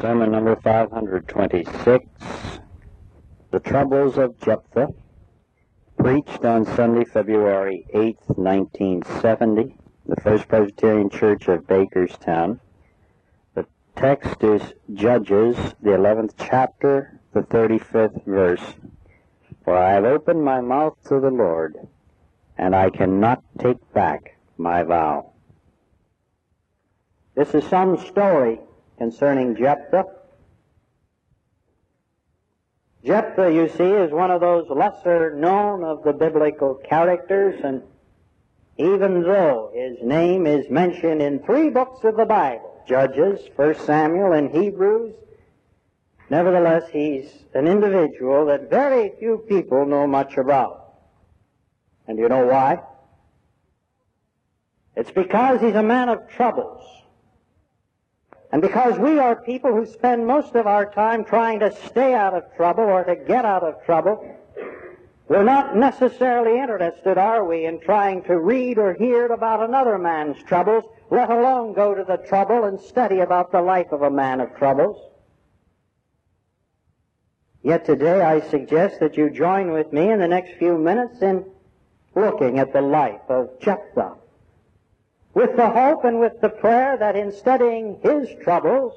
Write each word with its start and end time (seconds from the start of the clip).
Sermon 0.00 0.30
number 0.30 0.56
526, 0.56 2.06
The 3.50 3.60
Troubles 3.60 4.16
of 4.16 4.40
Jephthah, 4.40 4.94
preached 5.98 6.42
on 6.42 6.64
Sunday, 6.64 7.04
February 7.04 7.86
8, 7.92 8.16
1970, 8.28 9.76
the 10.06 10.16
First 10.22 10.48
Presbyterian 10.48 11.10
Church 11.10 11.48
of 11.48 11.66
Bakerstown. 11.66 12.60
The 13.54 13.66
text 13.94 14.42
is 14.42 14.62
Judges, 14.94 15.56
the 15.82 15.90
11th 15.90 16.32
chapter, 16.38 17.20
the 17.34 17.42
35th 17.42 18.24
verse. 18.24 18.72
For 19.66 19.76
I 19.76 19.92
have 19.92 20.04
opened 20.04 20.42
my 20.42 20.62
mouth 20.62 20.96
to 21.08 21.20
the 21.20 21.30
Lord, 21.30 21.76
and 22.56 22.74
I 22.74 22.88
cannot 22.88 23.42
take 23.58 23.92
back 23.92 24.38
my 24.56 24.82
vow. 24.82 25.32
This 27.34 27.54
is 27.54 27.64
some 27.64 27.98
story 27.98 28.60
concerning 29.00 29.56
Jephthah. 29.56 30.04
Jephthah, 33.02 33.50
you 33.50 33.66
see, 33.70 33.84
is 33.84 34.12
one 34.12 34.30
of 34.30 34.42
those 34.42 34.66
lesser 34.68 35.34
known 35.34 35.82
of 35.82 36.04
the 36.04 36.12
biblical 36.12 36.74
characters, 36.74 37.58
and 37.64 37.82
even 38.76 39.22
though 39.22 39.70
his 39.74 40.06
name 40.06 40.46
is 40.46 40.68
mentioned 40.68 41.22
in 41.22 41.38
three 41.38 41.70
books 41.70 42.04
of 42.04 42.18
the 42.18 42.26
Bible, 42.26 42.82
Judges, 42.86 43.40
First 43.56 43.86
Samuel, 43.86 44.34
and 44.34 44.50
Hebrews, 44.50 45.14
nevertheless 46.28 46.82
he's 46.92 47.32
an 47.54 47.66
individual 47.66 48.44
that 48.46 48.68
very 48.68 49.14
few 49.18 49.38
people 49.48 49.86
know 49.86 50.06
much 50.06 50.36
about. 50.36 50.92
And 52.06 52.18
you 52.18 52.28
know 52.28 52.44
why? 52.44 52.80
It's 54.94 55.10
because 55.10 55.62
he's 55.62 55.74
a 55.74 55.82
man 55.82 56.10
of 56.10 56.28
troubles. 56.28 56.99
And 58.52 58.60
because 58.60 58.98
we 58.98 59.18
are 59.18 59.36
people 59.36 59.72
who 59.72 59.86
spend 59.86 60.26
most 60.26 60.56
of 60.56 60.66
our 60.66 60.90
time 60.90 61.24
trying 61.24 61.60
to 61.60 61.72
stay 61.86 62.14
out 62.14 62.34
of 62.34 62.44
trouble 62.56 62.84
or 62.84 63.04
to 63.04 63.14
get 63.14 63.44
out 63.44 63.62
of 63.62 63.84
trouble, 63.84 64.36
we're 65.28 65.44
not 65.44 65.76
necessarily 65.76 66.58
interested, 66.58 67.16
are 67.16 67.44
we, 67.44 67.66
in 67.66 67.78
trying 67.78 68.24
to 68.24 68.36
read 68.36 68.78
or 68.78 68.94
hear 68.94 69.26
about 69.26 69.62
another 69.62 69.96
man's 69.96 70.42
troubles, 70.42 70.82
let 71.10 71.30
alone 71.30 71.72
go 71.72 71.94
to 71.94 72.02
the 72.02 72.16
trouble 72.16 72.64
and 72.64 72.80
study 72.80 73.20
about 73.20 73.52
the 73.52 73.62
life 73.62 73.92
of 73.92 74.02
a 74.02 74.10
man 74.10 74.40
of 74.40 74.56
troubles. 74.56 75.00
Yet 77.62 77.84
today 77.84 78.22
I 78.22 78.40
suggest 78.40 78.98
that 78.98 79.16
you 79.16 79.30
join 79.30 79.70
with 79.70 79.92
me 79.92 80.10
in 80.10 80.18
the 80.18 80.26
next 80.26 80.58
few 80.58 80.76
minutes 80.76 81.22
in 81.22 81.44
looking 82.16 82.58
at 82.58 82.72
the 82.72 82.80
life 82.80 83.20
of 83.28 83.60
Jephthah 83.60 84.16
with 85.34 85.56
the 85.56 85.68
hope 85.68 86.04
and 86.04 86.18
with 86.18 86.40
the 86.40 86.48
prayer 86.48 86.96
that 86.96 87.16
in 87.16 87.32
studying 87.32 87.98
his 88.02 88.28
troubles, 88.42 88.94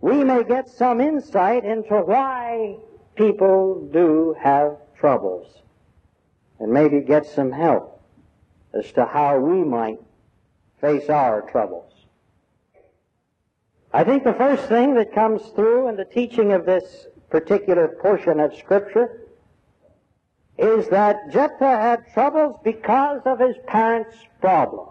we 0.00 0.22
may 0.22 0.44
get 0.44 0.68
some 0.68 1.00
insight 1.00 1.64
into 1.64 1.94
why 1.94 2.76
people 3.16 3.88
do 3.92 4.36
have 4.40 4.76
troubles 4.98 5.46
and 6.60 6.72
maybe 6.72 7.00
get 7.00 7.26
some 7.26 7.50
help 7.50 8.00
as 8.72 8.90
to 8.92 9.04
how 9.04 9.38
we 9.38 9.64
might 9.64 9.98
face 10.80 11.08
our 11.08 11.42
troubles. 11.42 11.92
I 13.92 14.04
think 14.04 14.24
the 14.24 14.34
first 14.34 14.68
thing 14.68 14.94
that 14.94 15.14
comes 15.14 15.42
through 15.56 15.88
in 15.88 15.96
the 15.96 16.04
teaching 16.04 16.52
of 16.52 16.66
this 16.66 17.06
particular 17.30 17.88
portion 17.88 18.38
of 18.38 18.54
Scripture 18.54 19.22
is 20.58 20.88
that 20.88 21.30
Jephthah 21.30 21.78
had 21.80 22.12
troubles 22.12 22.56
because 22.62 23.22
of 23.24 23.38
his 23.38 23.56
parents' 23.66 24.16
problem. 24.40 24.88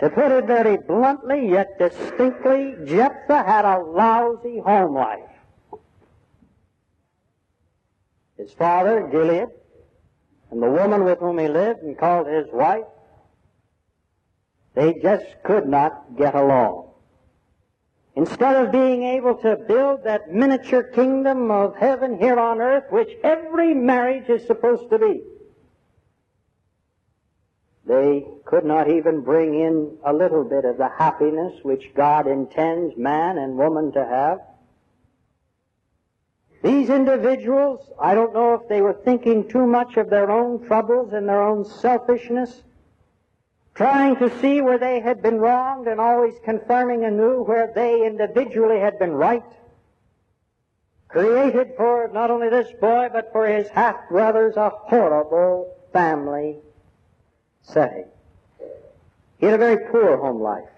To 0.00 0.10
put 0.10 0.32
it 0.32 0.46
very 0.46 0.76
bluntly, 0.76 1.50
yet 1.50 1.78
distinctly, 1.78 2.74
Jephthah 2.84 3.44
had 3.44 3.64
a 3.64 3.78
lousy 3.78 4.58
home 4.58 4.94
life. 4.94 5.20
His 8.36 8.52
father, 8.52 9.08
Gilead, 9.10 9.48
and 10.50 10.62
the 10.62 10.70
woman 10.70 11.04
with 11.04 11.20
whom 11.20 11.38
he 11.38 11.48
lived 11.48 11.80
and 11.82 11.96
called 11.96 12.26
his 12.26 12.46
wife, 12.52 12.84
they 14.74 14.94
just 14.94 15.26
could 15.44 15.68
not 15.68 16.16
get 16.16 16.34
along. 16.34 16.90
Instead 18.16 18.64
of 18.64 18.72
being 18.72 19.04
able 19.04 19.36
to 19.36 19.56
build 19.56 20.04
that 20.04 20.32
miniature 20.32 20.82
kingdom 20.82 21.50
of 21.50 21.76
heaven 21.76 22.18
here 22.18 22.38
on 22.38 22.60
earth, 22.60 22.84
which 22.90 23.10
every 23.22 23.74
marriage 23.74 24.28
is 24.28 24.46
supposed 24.46 24.88
to 24.90 24.98
be, 24.98 25.22
they 27.86 28.26
could 28.46 28.64
not 28.64 28.90
even 28.90 29.20
bring 29.20 29.54
in 29.60 29.98
a 30.04 30.12
little 30.12 30.44
bit 30.44 30.64
of 30.64 30.78
the 30.78 30.88
happiness 30.88 31.52
which 31.62 31.92
God 31.94 32.26
intends 32.26 32.96
man 32.96 33.36
and 33.36 33.58
woman 33.58 33.92
to 33.92 34.04
have. 34.04 34.40
These 36.62 36.88
individuals, 36.88 37.90
I 38.00 38.14
don't 38.14 38.32
know 38.32 38.54
if 38.54 38.68
they 38.68 38.80
were 38.80 38.98
thinking 39.04 39.48
too 39.48 39.66
much 39.66 39.98
of 39.98 40.08
their 40.08 40.30
own 40.30 40.66
troubles 40.66 41.12
and 41.12 41.28
their 41.28 41.42
own 41.42 41.66
selfishness, 41.66 42.62
trying 43.74 44.16
to 44.16 44.40
see 44.40 44.62
where 44.62 44.78
they 44.78 45.00
had 45.00 45.20
been 45.20 45.36
wronged 45.36 45.86
and 45.86 46.00
always 46.00 46.34
confirming 46.42 47.04
anew 47.04 47.42
where 47.42 47.70
they 47.74 48.06
individually 48.06 48.80
had 48.80 48.98
been 48.98 49.12
right. 49.12 49.44
Created 51.08 51.74
for 51.76 52.08
not 52.14 52.30
only 52.30 52.48
this 52.48 52.72
boy, 52.80 53.10
but 53.12 53.30
for 53.30 53.46
his 53.46 53.68
half 53.68 54.08
brothers 54.08 54.56
a 54.56 54.70
horrible 54.70 55.76
family 55.92 56.56
setting. 57.64 58.06
He 59.38 59.46
had 59.46 59.54
a 59.54 59.58
very 59.58 59.90
poor 59.90 60.16
home 60.16 60.40
life. 60.40 60.68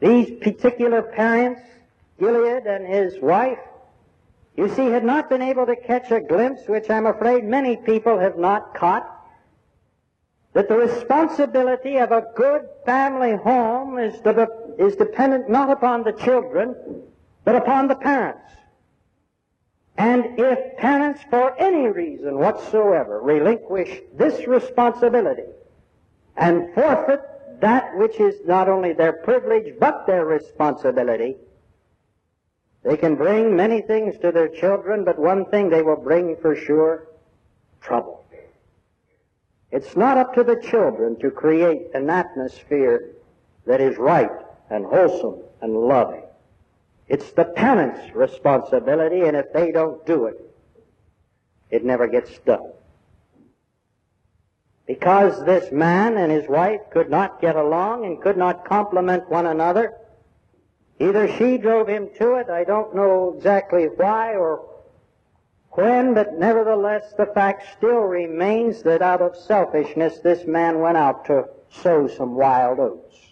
These 0.00 0.38
particular 0.40 1.02
parents, 1.02 1.60
Gilead 2.20 2.66
and 2.66 2.86
his 2.86 3.20
wife, 3.20 3.58
you 4.56 4.68
see, 4.74 4.86
had 4.86 5.04
not 5.04 5.28
been 5.28 5.42
able 5.42 5.66
to 5.66 5.76
catch 5.76 6.10
a 6.10 6.20
glimpse, 6.20 6.62
which 6.66 6.90
I'm 6.90 7.06
afraid 7.06 7.44
many 7.44 7.76
people 7.76 8.18
have 8.18 8.38
not 8.38 8.74
caught, 8.74 9.08
that 10.52 10.68
the 10.68 10.76
responsibility 10.76 11.96
of 11.98 12.10
a 12.10 12.26
good 12.34 12.62
family 12.84 13.36
home 13.36 13.98
is, 13.98 14.14
is 14.78 14.96
dependent 14.96 15.48
not 15.48 15.70
upon 15.70 16.02
the 16.02 16.12
children, 16.12 16.74
but 17.44 17.54
upon 17.54 17.88
the 17.88 17.94
parents. 17.94 18.42
And 19.98 20.38
if 20.38 20.76
parents, 20.76 21.20
for 21.28 21.60
any 21.60 21.88
reason 21.88 22.38
whatsoever, 22.38 23.20
relinquish 23.20 24.00
this 24.14 24.46
responsibility 24.46 25.50
and 26.36 26.72
forfeit 26.72 27.20
that 27.60 27.96
which 27.98 28.20
is 28.20 28.36
not 28.46 28.68
only 28.68 28.92
their 28.92 29.12
privilege 29.12 29.74
but 29.80 30.06
their 30.06 30.24
responsibility, 30.24 31.34
they 32.84 32.96
can 32.96 33.16
bring 33.16 33.56
many 33.56 33.82
things 33.82 34.16
to 34.18 34.30
their 34.30 34.46
children, 34.46 35.04
but 35.04 35.18
one 35.18 35.44
thing 35.46 35.68
they 35.68 35.82
will 35.82 35.96
bring 35.96 36.36
for 36.36 36.54
sure 36.54 37.08
trouble. 37.80 38.24
It's 39.72 39.96
not 39.96 40.16
up 40.16 40.32
to 40.34 40.44
the 40.44 40.62
children 40.62 41.18
to 41.18 41.32
create 41.32 41.88
an 41.92 42.08
atmosphere 42.08 43.16
that 43.66 43.80
is 43.80 43.98
right 43.98 44.30
and 44.70 44.86
wholesome 44.86 45.42
and 45.60 45.74
loving. 45.76 46.22
It's 47.08 47.32
the 47.32 47.44
parents' 47.44 48.14
responsibility, 48.14 49.22
and 49.22 49.36
if 49.36 49.52
they 49.52 49.72
don't 49.72 50.04
do 50.04 50.26
it, 50.26 50.36
it 51.70 51.84
never 51.84 52.06
gets 52.06 52.38
done. 52.40 52.72
Because 54.86 55.44
this 55.44 55.70
man 55.72 56.16
and 56.16 56.32
his 56.32 56.48
wife 56.48 56.80
could 56.90 57.10
not 57.10 57.40
get 57.40 57.56
along 57.56 58.04
and 58.04 58.20
could 58.20 58.36
not 58.36 58.64
complement 58.64 59.28
one 59.28 59.46
another, 59.46 59.94
either 60.98 61.28
she 61.36 61.58
drove 61.58 61.88
him 61.88 62.08
to 62.18 62.34
it, 62.36 62.48
I 62.48 62.64
don't 62.64 62.94
know 62.94 63.34
exactly 63.36 63.84
why 63.84 64.34
or 64.34 64.66
when, 65.72 66.14
but 66.14 66.38
nevertheless 66.38 67.12
the 67.16 67.26
fact 67.26 67.64
still 67.76 68.00
remains 68.00 68.82
that 68.82 69.02
out 69.02 69.20
of 69.20 69.36
selfishness 69.36 70.18
this 70.20 70.46
man 70.46 70.80
went 70.80 70.96
out 70.96 71.24
to 71.26 71.48
sow 71.70 72.08
some 72.08 72.34
wild 72.34 72.80
oats. 72.80 73.27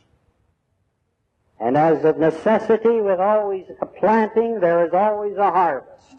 And 1.58 1.76
as 1.76 2.04
of 2.04 2.18
necessity, 2.18 3.00
with 3.00 3.18
always 3.18 3.66
a 3.80 3.86
planting, 3.86 4.60
there 4.60 4.86
is 4.86 4.92
always 4.92 5.36
a 5.36 5.50
harvest. 5.50 6.16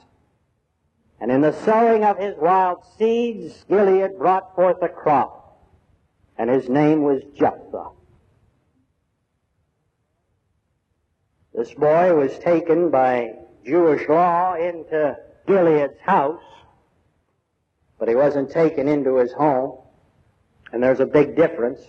And 1.20 1.32
in 1.32 1.42
the 1.42 1.54
sowing 1.64 2.04
of 2.04 2.18
his 2.18 2.36
wild 2.38 2.84
seeds, 2.98 3.66
Gilead 3.68 4.18
brought 4.18 4.56
forth 4.56 4.82
a 4.82 4.90
crop, 4.90 5.60
and 6.38 6.50
his 6.50 6.70
name 6.70 7.04
was 7.04 7.24
Jephthah. 7.36 7.90
This 11.54 11.74
boy 11.74 12.14
was 12.14 12.38
taken 12.40 12.92
by 12.92 13.34
Jewish 13.66 14.08
law 14.08 14.54
into 14.54 15.18
Gilead's 15.48 16.00
house, 16.02 16.44
but 17.98 18.08
he 18.08 18.14
wasn't 18.16 18.52
taken 18.52 18.88
into 18.88 19.16
his 19.16 19.34
home, 19.34 19.80
and 20.72 20.84
there's 20.84 21.00
a 21.00 21.06
big 21.06 21.36
difference. 21.36 21.82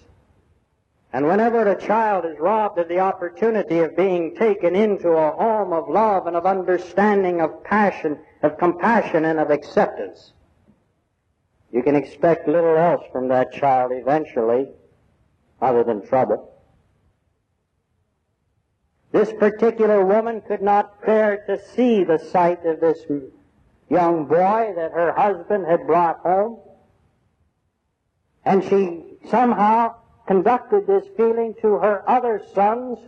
And 1.12 1.26
whenever 1.26 1.66
a 1.66 1.80
child 1.80 2.26
is 2.26 2.38
robbed 2.38 2.78
of 2.78 2.88
the 2.88 3.00
opportunity 3.00 3.78
of 3.78 3.96
being 3.96 4.36
taken 4.36 4.76
into 4.76 5.10
a 5.10 5.30
home 5.30 5.72
of 5.72 5.88
love 5.88 6.26
and 6.26 6.36
of 6.36 6.44
understanding, 6.44 7.40
of 7.40 7.64
passion, 7.64 8.18
of 8.42 8.58
compassion, 8.58 9.24
and 9.24 9.38
of 9.40 9.50
acceptance, 9.50 10.32
you 11.72 11.82
can 11.82 11.96
expect 11.96 12.46
little 12.46 12.76
else 12.76 13.02
from 13.10 13.28
that 13.28 13.52
child 13.52 13.92
eventually 13.94 14.68
other 15.62 15.82
than 15.82 16.06
trouble. 16.06 16.52
This 19.10 19.32
particular 19.32 20.04
woman 20.04 20.42
could 20.42 20.60
not 20.60 21.04
bear 21.04 21.42
to 21.46 21.58
see 21.74 22.04
the 22.04 22.18
sight 22.18 22.64
of 22.66 22.80
this 22.80 22.98
young 23.88 24.26
boy 24.26 24.72
that 24.76 24.92
her 24.92 25.12
husband 25.16 25.66
had 25.66 25.86
brought 25.86 26.20
home. 26.20 26.58
And 28.44 28.62
she 28.62 29.18
somehow 29.30 29.94
conducted 30.28 30.86
this 30.86 31.04
feeling 31.16 31.54
to 31.62 31.78
her 31.78 32.08
other 32.08 32.40
sons. 32.54 32.98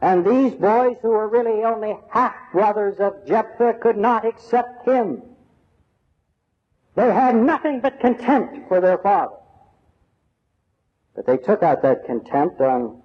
And 0.00 0.24
these 0.24 0.52
boys, 0.52 0.98
who 1.00 1.08
were 1.08 1.26
really 1.26 1.64
only 1.64 1.96
half 2.10 2.34
brothers 2.52 3.00
of 3.00 3.26
Jephthah, 3.26 3.78
could 3.80 3.96
not 3.96 4.26
accept 4.26 4.86
him. 4.86 5.22
They 6.96 7.12
had 7.12 7.34
nothing 7.34 7.80
but 7.80 7.98
contempt 7.98 8.68
for 8.68 8.80
their 8.80 8.98
father. 8.98 9.36
But 11.14 11.26
they 11.26 11.38
took 11.38 11.62
out 11.62 11.80
that 11.82 12.04
contempt 12.04 12.60
on 12.60 13.02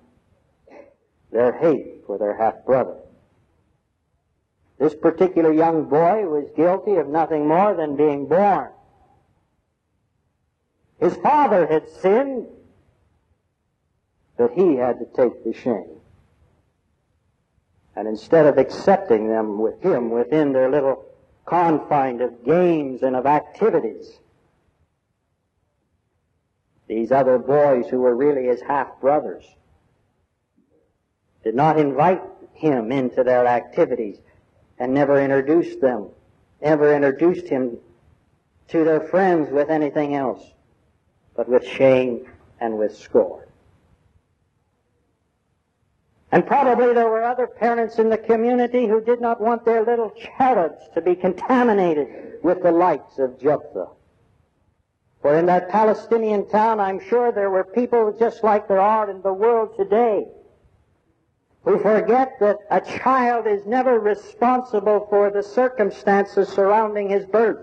their 1.32 1.54
hate 1.54 2.04
for 2.06 2.18
their 2.18 2.36
half 2.36 2.66
brother. 2.66 2.98
This 4.80 4.96
particular 4.96 5.54
young 5.54 5.86
boy 5.86 6.28
was 6.28 6.50
guilty 6.58 6.96
of 6.96 7.08
nothing 7.08 7.48
more 7.48 7.74
than 7.74 7.96
being 7.96 8.28
born. 8.28 8.70
His 11.00 11.16
father 11.18 11.68
had 11.68 11.88
sinned, 11.88 12.48
but 14.42 14.54
he 14.54 14.76
had 14.76 14.98
to 14.98 15.06
take 15.06 15.44
the 15.44 15.54
shame. 15.54 16.00
And 17.96 18.08
instead 18.08 18.48
of 18.48 18.58
accepting 18.58 19.28
them 19.28 19.60
with 19.60 19.80
him 19.84 20.10
within 20.10 20.52
their 20.52 20.68
little 20.68 21.06
confine 21.46 22.20
of 22.22 22.44
games 22.44 23.04
and 23.04 23.16
of 23.16 23.28
activities, 23.28 24.18
these 26.88 27.12
other 27.12 27.38
boys 27.38 27.88
who 27.88 28.00
were 28.00 28.16
really 28.16 28.46
his 28.46 28.62
half 28.62 29.00
brothers 29.00 29.46
did 31.44 31.54
not 31.54 31.78
invite 31.78 32.24
him 32.54 32.92
into 32.92 33.24
their 33.24 33.46
activities 33.46 34.18
and 34.80 34.92
never 34.92 35.22
introduced 35.22 35.80
them, 35.82 36.08
ever 36.64 36.96
introduced 36.96 37.48
him 37.48 37.78
to 38.70 38.84
their 38.84 39.02
friends 39.02 39.52
with 39.52 39.70
anything 39.70 40.16
else 40.16 40.44
but 41.36 41.48
with 41.48 41.64
shame 41.64 42.26
and 42.60 42.80
with 42.80 42.98
scorn. 42.98 43.46
And 46.32 46.48
probably 46.48 46.94
there 46.94 47.10
were 47.10 47.24
other 47.24 47.48
parents 47.48 48.00
in 48.00 48.10
the 48.10 48.18
community 48.18 48.88
who 48.88 49.02
did 49.02 49.20
not 49.20 49.42
want 49.42 49.66
their 49.66 49.84
little 49.84 50.12
cherubs 50.12 50.82
to 50.94 51.02
be 51.02 51.14
contaminated 51.14 52.42
with 52.42 52.64
the 52.64 52.72
lights 52.72 53.20
of 53.20 53.38
Jephthah. 53.40 53.90
For 55.22 55.36
in 55.36 55.46
that 55.48 55.70
Palestinian 55.70 56.48
town, 56.50 56.80
I'm 56.80 57.00
sure 57.00 57.32
there 57.32 57.50
were 57.50 57.66
people 57.66 58.16
just 58.18 58.44
like 58.44 58.68
there 58.68 58.80
are 58.80 59.10
in 59.10 59.22
the 59.22 59.34
world 59.34 59.76
today 59.78 60.26
who 61.64 61.78
forget 61.80 62.40
that 62.40 62.58
a 62.72 62.82
child 62.82 63.46
is 63.46 63.66
never 63.68 64.00
responsible 64.00 65.06
for 65.10 65.30
the 65.30 65.44
circumstances 65.44 66.48
surrounding 66.50 67.10
his 67.10 67.26
birth. 67.26 67.60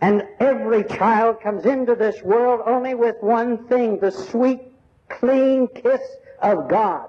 And 0.00 0.26
every 0.40 0.84
child 0.84 1.40
comes 1.40 1.66
into 1.66 1.94
this 1.94 2.22
world 2.22 2.62
only 2.64 2.94
with 2.94 3.16
one 3.20 3.66
thing, 3.66 3.98
the 3.98 4.10
sweet, 4.10 4.60
clean 5.08 5.68
kiss 5.68 6.00
of 6.40 6.68
God. 6.68 7.08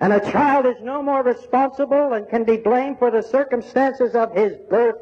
And 0.00 0.12
a 0.12 0.30
child 0.30 0.66
is 0.66 0.82
no 0.82 1.02
more 1.02 1.22
responsible 1.22 2.12
and 2.12 2.28
can 2.28 2.44
be 2.44 2.56
blamed 2.56 2.98
for 2.98 3.10
the 3.10 3.22
circumstances 3.22 4.14
of 4.14 4.32
his 4.32 4.56
birth 4.68 5.00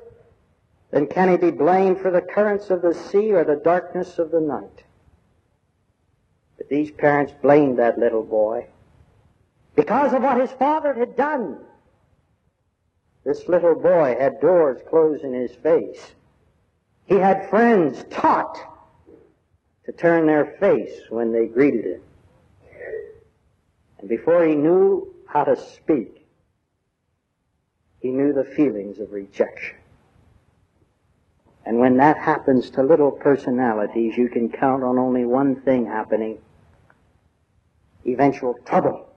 than 0.90 1.06
can 1.06 1.30
he 1.30 1.36
be 1.36 1.50
blamed 1.50 2.00
for 2.00 2.10
the 2.10 2.20
currents 2.20 2.70
of 2.70 2.82
the 2.82 2.94
sea 2.94 3.32
or 3.32 3.44
the 3.44 3.56
darkness 3.56 4.18
of 4.18 4.30
the 4.30 4.40
night. 4.40 4.84
But 6.58 6.68
these 6.68 6.90
parents 6.90 7.32
blamed 7.42 7.78
that 7.78 7.98
little 7.98 8.22
boy 8.22 8.66
because 9.74 10.12
of 10.12 10.22
what 10.22 10.40
his 10.40 10.52
father 10.52 10.92
had 10.92 11.16
done. 11.16 11.58
This 13.24 13.48
little 13.48 13.74
boy 13.74 14.16
had 14.18 14.40
doors 14.40 14.80
closed 14.88 15.24
in 15.24 15.32
his 15.32 15.54
face. 15.54 16.12
He 17.06 17.14
had 17.16 17.48
friends 17.48 18.04
taught 18.10 18.58
to 19.86 19.92
turn 19.92 20.26
their 20.26 20.56
face 20.60 20.92
when 21.08 21.32
they 21.32 21.46
greeted 21.46 21.84
him. 21.84 22.02
And 24.02 24.08
before 24.08 24.44
he 24.44 24.56
knew 24.56 25.14
how 25.28 25.44
to 25.44 25.56
speak, 25.56 26.26
he 28.00 28.10
knew 28.10 28.32
the 28.32 28.44
feelings 28.44 28.99
of 28.99 29.12
rejection. 29.12 29.76
And 31.64 31.78
when 31.78 31.96
that 31.99 32.19
happens 32.19 32.69
to 32.70 32.82
little 32.82 33.12
personalities, 33.12 34.16
you 34.16 34.28
can 34.28 34.50
count 34.50 34.82
on 34.82 34.99
only 34.99 35.25
one 35.25 35.62
thing 35.62 35.87
happening 35.87 36.38
eventual 38.04 38.54
trouble. 38.66 39.08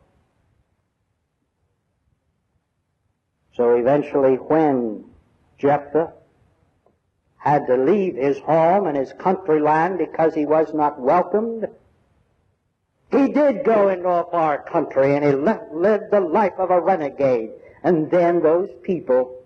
So 3.54 3.76
eventually, 3.76 4.36
when 4.36 5.06
Jephthah 5.58 6.14
had 7.38 7.66
to 7.66 7.78
leave 7.78 8.16
his 8.16 8.38
home 8.38 8.86
and 8.86 8.96
his 8.96 9.12
country 9.14 9.60
land 9.60 9.98
because 9.98 10.36
he 10.36 10.46
was 10.46 10.72
not 10.76 11.00
welcomed, 11.00 11.68
he 13.18 13.32
did 13.32 13.64
go 13.64 13.90
into 13.90 14.08
a 14.08 14.30
far 14.30 14.64
country 14.64 15.16
and 15.16 15.24
he 15.24 15.32
lived 15.32 16.12
the 16.12 16.22
life 16.22 16.54
of 16.58 16.72
a 16.72 16.80
renegade. 16.80 17.52
And 17.84 18.10
then 18.10 18.42
those 18.42 18.70
people, 18.82 19.44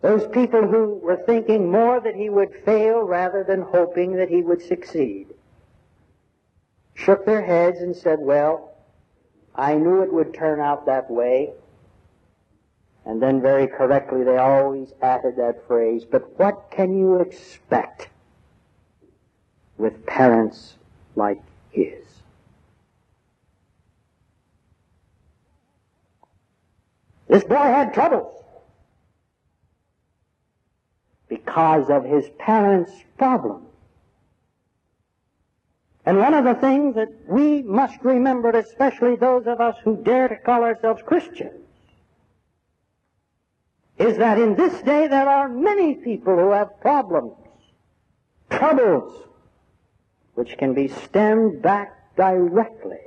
those 0.00 0.26
people 0.28 0.66
who 0.66 1.00
were 1.02 1.22
thinking 1.26 1.70
more 1.70 2.00
that 2.00 2.14
he 2.14 2.28
would 2.28 2.54
fail 2.64 3.00
rather 3.00 3.42
than 3.42 3.62
hoping 3.62 4.16
that 4.16 4.28
he 4.28 4.42
would 4.42 4.62
succeed, 4.62 5.26
shook 6.94 7.26
their 7.26 7.44
heads 7.44 7.80
and 7.80 7.96
said, 7.96 8.20
well, 8.20 8.74
I 9.54 9.74
knew 9.74 10.02
it 10.02 10.12
would 10.12 10.34
turn 10.34 10.60
out 10.60 10.86
that 10.86 11.10
way. 11.10 11.50
And 13.04 13.22
then 13.22 13.40
very 13.40 13.66
correctly 13.66 14.24
they 14.24 14.36
always 14.36 14.92
added 15.02 15.36
that 15.36 15.66
phrase, 15.66 16.04
but 16.04 16.38
what 16.38 16.70
can 16.70 16.96
you 16.96 17.20
expect 17.20 18.08
with 19.78 20.06
parents 20.06 20.74
like 21.14 21.40
his? 21.70 22.05
This 27.28 27.44
boy 27.44 27.56
had 27.56 27.92
troubles 27.92 28.32
because 31.28 31.90
of 31.90 32.04
his 32.04 32.28
parents' 32.38 32.92
problem. 33.18 33.66
And 36.04 36.18
one 36.18 36.34
of 36.34 36.44
the 36.44 36.54
things 36.54 36.94
that 36.94 37.08
we 37.26 37.62
must 37.62 37.98
remember, 38.02 38.50
especially 38.50 39.16
those 39.16 39.46
of 39.46 39.60
us 39.60 39.76
who 39.82 39.96
dare 39.96 40.28
to 40.28 40.36
call 40.36 40.62
ourselves 40.62 41.02
Christians, 41.04 41.66
is 43.98 44.18
that 44.18 44.38
in 44.38 44.54
this 44.54 44.80
day 44.82 45.08
there 45.08 45.28
are 45.28 45.48
many 45.48 45.94
people 45.94 46.36
who 46.36 46.52
have 46.52 46.80
problems, 46.80 47.34
troubles, 48.50 49.26
which 50.34 50.56
can 50.58 50.74
be 50.74 50.86
stemmed 50.86 51.60
back 51.60 52.14
directly 52.14 52.98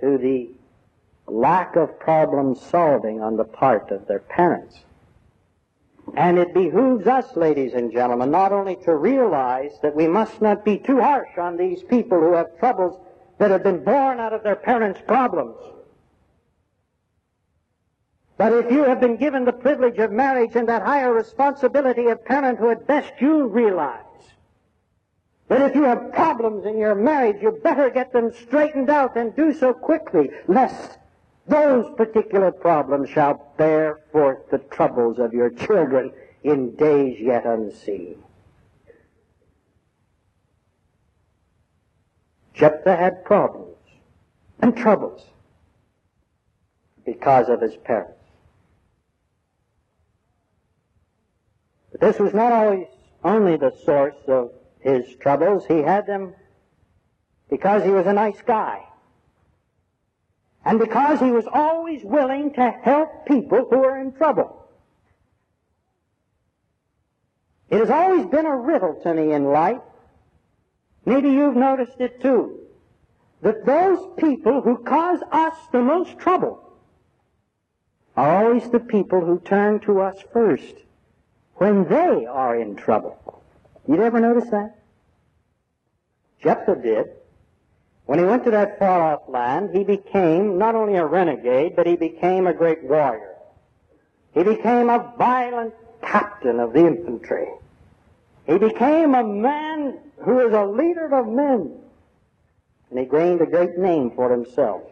to 0.00 0.18
the 0.18 0.50
lack 1.30 1.76
of 1.76 1.98
problem 1.98 2.54
solving 2.54 3.20
on 3.20 3.36
the 3.36 3.44
part 3.44 3.90
of 3.90 4.06
their 4.06 4.20
parents. 4.20 4.80
And 6.16 6.38
it 6.38 6.54
behooves 6.54 7.06
us, 7.06 7.36
ladies 7.36 7.74
and 7.74 7.92
gentlemen, 7.92 8.30
not 8.30 8.52
only 8.52 8.76
to 8.84 8.94
realize 8.94 9.72
that 9.82 9.94
we 9.94 10.06
must 10.06 10.40
not 10.40 10.64
be 10.64 10.78
too 10.78 11.00
harsh 11.00 11.36
on 11.36 11.56
these 11.56 11.82
people 11.82 12.18
who 12.18 12.32
have 12.32 12.58
troubles 12.58 12.98
that 13.38 13.50
have 13.50 13.62
been 13.62 13.84
born 13.84 14.18
out 14.18 14.32
of 14.32 14.42
their 14.42 14.56
parents' 14.56 15.00
problems, 15.06 15.56
but 18.38 18.52
if 18.52 18.70
you 18.70 18.84
have 18.84 19.00
been 19.00 19.16
given 19.16 19.44
the 19.44 19.52
privilege 19.52 19.98
of 19.98 20.12
marriage 20.12 20.54
and 20.54 20.68
that 20.68 20.82
higher 20.82 21.12
responsibility 21.12 22.06
of 22.06 22.24
parenthood, 22.24 22.86
best 22.86 23.12
you 23.20 23.48
realize 23.48 24.04
that 25.48 25.62
if 25.62 25.74
you 25.74 25.82
have 25.82 26.12
problems 26.12 26.64
in 26.64 26.78
your 26.78 26.94
marriage, 26.94 27.42
you 27.42 27.50
better 27.50 27.90
get 27.90 28.12
them 28.12 28.32
straightened 28.32 28.90
out 28.90 29.16
and 29.16 29.34
do 29.34 29.52
so 29.52 29.72
quickly, 29.72 30.30
lest 30.46 30.98
those 31.48 31.86
particular 31.96 32.52
problems 32.52 33.08
shall 33.08 33.52
bear 33.56 34.00
forth 34.12 34.50
the 34.50 34.58
troubles 34.58 35.18
of 35.18 35.32
your 35.32 35.50
children 35.50 36.12
in 36.44 36.76
days 36.76 37.18
yet 37.20 37.46
unseen. 37.46 38.22
Jephthah 42.54 42.96
had 42.96 43.24
problems 43.24 43.76
and 44.60 44.76
troubles 44.76 45.24
because 47.06 47.48
of 47.48 47.60
his 47.60 47.76
parents. 47.76 48.12
But 51.92 52.00
this 52.00 52.18
was 52.18 52.34
not 52.34 52.52
always 52.52 52.86
only 53.24 53.56
the 53.56 53.72
source 53.84 54.16
of 54.26 54.50
his 54.80 55.14
troubles. 55.16 55.64
He 55.66 55.78
had 55.78 56.06
them 56.06 56.34
because 57.48 57.84
he 57.84 57.90
was 57.90 58.06
a 58.06 58.12
nice 58.12 58.42
guy. 58.42 58.84
And 60.68 60.78
because 60.78 61.18
he 61.18 61.30
was 61.30 61.46
always 61.50 62.04
willing 62.04 62.52
to 62.52 62.70
help 62.70 63.24
people 63.24 63.66
who 63.70 63.82
are 63.84 63.98
in 63.98 64.12
trouble. 64.12 64.68
It 67.70 67.78
has 67.78 67.88
always 67.88 68.26
been 68.26 68.44
a 68.44 68.56
riddle 68.56 69.00
to 69.02 69.14
me 69.14 69.32
in 69.32 69.44
life. 69.44 69.80
Maybe 71.06 71.30
you've 71.30 71.56
noticed 71.56 71.98
it 72.00 72.20
too. 72.20 72.60
that 73.40 73.64
those 73.64 73.98
people 74.18 74.60
who 74.60 74.76
cause 74.78 75.20
us 75.30 75.56
the 75.72 75.80
most 75.80 76.18
trouble 76.18 76.60
are 78.16 78.44
always 78.44 78.68
the 78.70 78.80
people 78.80 79.20
who 79.24 79.38
turn 79.38 79.78
to 79.80 80.00
us 80.00 80.16
first 80.32 80.74
when 81.54 81.88
they 81.88 82.26
are 82.26 82.58
in 82.60 82.74
trouble. 82.74 83.42
You'd 83.86 84.00
ever 84.00 84.20
notice 84.20 84.50
that? 84.50 84.76
Jephthah 86.42 86.76
did. 86.82 87.06
When 88.08 88.18
he 88.18 88.24
went 88.24 88.44
to 88.44 88.50
that 88.52 88.78
far 88.78 89.02
off 89.02 89.28
land, 89.28 89.76
he 89.76 89.84
became 89.84 90.56
not 90.56 90.74
only 90.74 90.96
a 90.96 91.04
renegade, 91.04 91.76
but 91.76 91.86
he 91.86 91.94
became 91.94 92.46
a 92.46 92.54
great 92.54 92.82
warrior. 92.82 93.34
He 94.32 94.42
became 94.42 94.88
a 94.88 95.12
violent 95.18 95.74
captain 96.00 96.58
of 96.58 96.72
the 96.72 96.86
infantry. 96.86 97.48
He 98.46 98.56
became 98.56 99.14
a 99.14 99.22
man 99.22 99.98
who 100.24 100.36
was 100.36 100.54
a 100.54 100.64
leader 100.64 101.14
of 101.14 101.28
men. 101.28 101.80
And 102.88 102.98
he 102.98 103.04
gained 103.04 103.42
a 103.42 103.46
great 103.46 103.76
name 103.76 104.12
for 104.16 104.30
himself. 104.30 104.84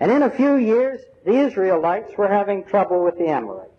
And 0.00 0.10
in 0.10 0.24
a 0.24 0.30
few 0.30 0.56
years, 0.56 1.00
the 1.24 1.36
Israelites 1.36 2.12
were 2.18 2.26
having 2.26 2.64
trouble 2.64 3.04
with 3.04 3.18
the 3.18 3.28
Amorites. 3.28 3.70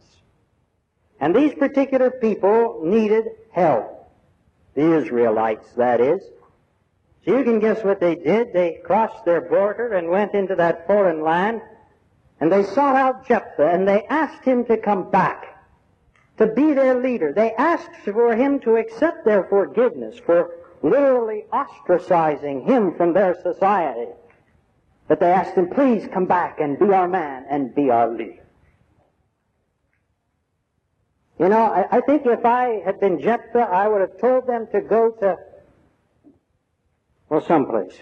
And 1.20 1.36
these 1.36 1.54
particular 1.56 2.10
people 2.10 2.80
needed 2.82 3.26
help. 3.52 4.10
The 4.74 5.00
Israelites, 5.00 5.68
that 5.74 6.00
is. 6.00 6.22
So 7.26 7.38
you 7.38 7.44
can 7.44 7.60
guess 7.60 7.84
what 7.84 8.00
they 8.00 8.16
did. 8.16 8.52
They 8.54 8.82
crossed 8.84 9.26
their 9.26 9.42
border 9.42 9.94
and 9.94 10.10
went 10.10 10.34
into 10.34 10.56
that 10.56 10.88
foreign 10.88 11.22
land, 11.22 11.62
and 12.40 12.52
they 12.52 12.64
sought 12.64 12.96
out 12.96 13.28
Jephthah, 13.28 13.70
and 13.70 13.88
they 13.88 14.06
asked 14.06 14.44
him 14.44 14.66
to 14.66 14.78
come 14.78 15.12
back 15.12 15.52
to 16.38 16.48
be 16.48 16.74
their 16.74 17.00
leader. 17.00 17.32
They 17.32 17.54
asked 17.54 17.96
for 18.04 18.36
him 18.36 18.60
to 18.62 18.78
accept 18.78 19.26
their 19.26 19.44
forgiveness 19.44 20.18
for 20.26 20.50
literally 20.82 21.46
ostracizing 21.54 22.66
him 22.66 22.96
from 22.96 23.14
their 23.14 23.40
society. 23.44 24.12
But 25.08 25.20
they 25.20 25.32
asked 25.32 25.56
him, 25.56 25.70
please 25.70 26.08
come 26.12 26.26
back 26.26 26.60
and 26.60 26.80
be 26.80 26.92
our 26.94 27.08
man 27.08 27.46
and 27.50 27.76
be 27.76 27.92
our 27.92 28.10
leader. 28.10 28.44
You 31.38 31.50
know, 31.50 31.66
I, 31.66 31.98
I 31.98 32.02
think 32.02 32.26
if 32.26 32.46
I 32.46 32.82
had 32.86 33.00
been 33.00 33.20
Jephthah, 33.20 33.60
I 33.60 33.88
would 33.88 34.02
have 34.02 34.20
told 34.20 34.48
them 34.48 34.68
to 34.72 34.82
go 34.82 35.12
to, 35.12 35.38
well, 37.32 37.42
someplace. 37.42 37.98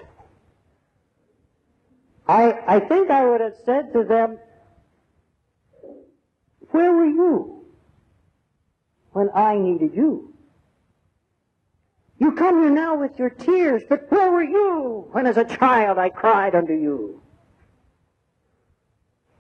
I, 2.28 2.54
I 2.68 2.80
think 2.80 3.10
I 3.10 3.26
would 3.26 3.42
have 3.42 3.56
said 3.64 3.94
to 3.94 4.04
them, 4.04 4.38
where 6.72 6.92
were 6.92 7.06
you? 7.06 7.60
when 9.12 9.30
I 9.34 9.58
needed 9.58 9.96
you. 9.96 10.34
You 12.20 12.34
come 12.34 12.62
here 12.62 12.70
now 12.70 12.98
with 12.98 13.18
your 13.18 13.30
tears, 13.30 13.84
but 13.88 14.12
where 14.12 14.32
were 14.32 14.44
you 14.44 15.08
when 15.12 15.26
as 15.26 15.38
a 15.38 15.46
child 15.46 15.98
I 15.98 16.10
cried 16.10 16.54
unto 16.54 16.74
you? 16.74 17.22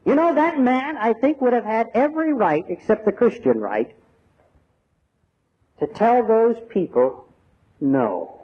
You 0.05 0.15
know, 0.15 0.33
that 0.33 0.59
man, 0.59 0.97
I 0.97 1.13
think, 1.13 1.41
would 1.41 1.53
have 1.53 1.65
had 1.65 1.89
every 1.93 2.33
right, 2.33 2.65
except 2.67 3.05
the 3.05 3.11
Christian 3.11 3.59
right, 3.59 3.95
to 5.79 5.87
tell 5.87 6.25
those 6.25 6.55
people 6.69 7.27
no. 7.79 8.38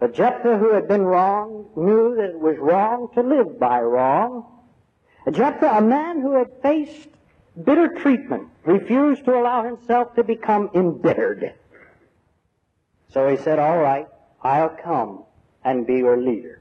But 0.00 0.14
Jephthah, 0.14 0.58
who 0.58 0.74
had 0.74 0.88
been 0.88 1.02
wrong, 1.02 1.66
knew 1.76 2.16
that 2.16 2.30
it 2.30 2.38
was 2.38 2.58
wrong 2.58 3.08
to 3.14 3.22
live 3.22 3.58
by 3.58 3.80
wrong. 3.80 4.44
Jephthah, 5.30 5.78
a 5.78 5.80
man 5.80 6.20
who 6.20 6.34
had 6.34 6.50
faced 6.62 7.08
bitter 7.62 7.88
treatment, 7.88 8.48
refused 8.64 9.24
to 9.24 9.34
allow 9.34 9.64
himself 9.64 10.14
to 10.16 10.24
become 10.24 10.70
embittered. 10.74 11.54
So 13.08 13.28
he 13.28 13.36
said, 13.36 13.58
all 13.58 13.78
right, 13.78 14.08
I'll 14.42 14.76
come 14.82 15.24
and 15.64 15.86
be 15.86 15.96
your 15.98 16.20
leader. 16.20 16.60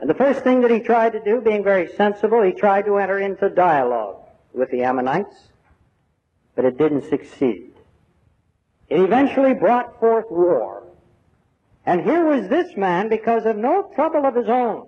And 0.00 0.08
the 0.08 0.14
first 0.14 0.42
thing 0.42 0.62
that 0.62 0.70
he 0.70 0.80
tried 0.80 1.12
to 1.12 1.20
do, 1.20 1.40
being 1.40 1.62
very 1.62 1.88
sensible, 1.94 2.42
he 2.42 2.52
tried 2.52 2.86
to 2.86 2.98
enter 2.98 3.18
into 3.18 3.48
dialogue 3.48 4.16
with 4.52 4.70
the 4.70 4.82
Ammonites, 4.82 5.36
but 6.56 6.64
it 6.64 6.76
didn't 6.76 7.08
succeed. 7.08 7.72
It 8.88 9.00
eventually 9.00 9.54
brought 9.54 10.00
forth 10.00 10.26
war. 10.30 10.82
And 11.90 12.02
here 12.02 12.24
was 12.24 12.46
this 12.46 12.76
man, 12.76 13.08
because 13.08 13.46
of 13.46 13.56
no 13.56 13.90
trouble 13.96 14.24
of 14.24 14.36
his 14.36 14.48
own, 14.48 14.86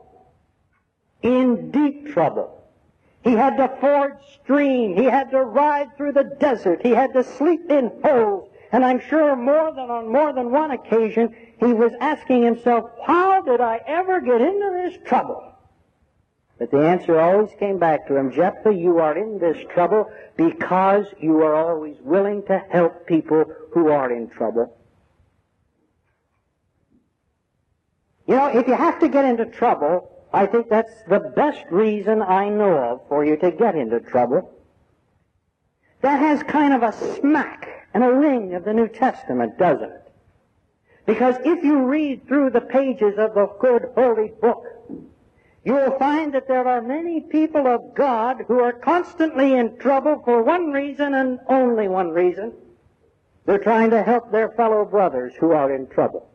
in 1.21 1.73
deep 1.73 2.13
trouble. 2.13 2.63
He 3.25 3.33
had 3.33 3.57
to 3.57 3.77
ford 3.81 4.19
stream. 4.35 4.95
He 4.95 5.03
had 5.03 5.33
to 5.33 5.43
ride 5.43 5.97
through 5.97 6.13
the 6.13 6.23
desert. 6.23 6.81
He 6.85 6.91
had 6.91 7.13
to 7.15 7.25
sleep 7.25 7.69
in 7.73 7.91
holes. 8.05 8.49
And 8.71 8.85
I'm 8.85 9.01
sure 9.01 9.35
more 9.35 9.73
than 9.73 9.91
on 9.91 10.13
more 10.13 10.33
than 10.33 10.53
one 10.53 10.71
occasion, 10.71 11.35
he 11.59 11.73
was 11.73 11.91
asking 12.01 12.45
himself, 12.45 12.89
how 13.05 13.43
did 13.43 13.61
I 13.61 13.81
ever 13.85 14.21
get 14.21 14.41
into 14.41 14.71
this 14.71 14.97
trouble? 15.05 15.43
But 16.61 16.71
the 16.71 16.87
answer 16.87 17.19
always 17.19 17.51
came 17.59 17.79
back 17.79 18.07
to 18.07 18.17
him, 18.17 18.31
Jephthah, 18.31 18.75
you 18.75 19.01
are 19.01 19.19
in 19.19 19.41
this 19.41 19.57
trouble 19.75 20.09
because 20.37 21.07
you 21.19 21.43
are 21.43 21.57
always 21.57 21.97
willing 22.03 22.45
to 22.45 22.63
help 22.71 23.09
people 23.09 23.45
who 23.73 23.89
are 23.89 24.13
in 24.13 24.29
trouble. 24.29 24.79
You 28.33 28.39
know, 28.39 28.47
if 28.47 28.67
you 28.67 28.73
have 28.73 28.99
to 29.01 29.11
get 29.11 29.27
into 29.27 29.45
trouble, 29.45 30.11
I 30.33 30.47
think 30.47 30.71
that's 30.71 31.03
the 31.07 31.19
best 31.19 31.67
reason 31.71 32.23
I 32.23 32.49
know 32.49 32.79
of 32.79 33.07
for 33.07 33.27
you 33.27 33.37
to 33.37 33.51
get 33.51 33.75
into 33.75 34.01
trouble. 34.01 34.51
That 36.01 36.19
has 36.19 36.43
kind 36.43 36.73
of 36.73 36.83
a 36.83 36.95
smack 37.21 37.69
and 37.93 38.03
a 38.03 38.11
ring 38.11 38.55
of 38.55 38.65
the 38.65 38.73
New 38.73 38.89
Testament, 38.89 39.59
doesn't 39.59 39.91
it? 39.91 40.13
Because 41.05 41.37
if 41.45 41.63
you 41.63 41.83
read 41.83 42.27
through 42.27 42.53
the 42.53 42.63
pages 42.63 43.19
of 43.19 43.35
the 43.35 43.49
good 43.61 43.91
holy 43.95 44.33
book, 44.41 44.65
you 45.63 45.75
will 45.75 45.99
find 45.99 46.33
that 46.33 46.49
there 46.49 46.67
are 46.67 46.81
many 46.81 47.21
people 47.21 47.67
of 47.67 47.95
God 47.95 48.47
who 48.49 48.61
are 48.61 48.73
constantly 48.73 49.53
in 49.53 49.77
trouble 49.77 50.23
for 50.25 50.43
one 50.43 50.73
reason 50.73 51.13
and 51.13 51.39
only 51.51 51.87
one 51.87 52.09
reason. 52.09 52.55
They're 53.45 53.59
trying 53.59 53.91
to 53.91 54.03
help 54.03 54.33
their 54.33 54.53
fellow 54.53 54.87
brothers 54.87 55.35
who 55.39 55.53
are 55.53 55.71
in 55.71 55.87
trouble. 55.89 56.32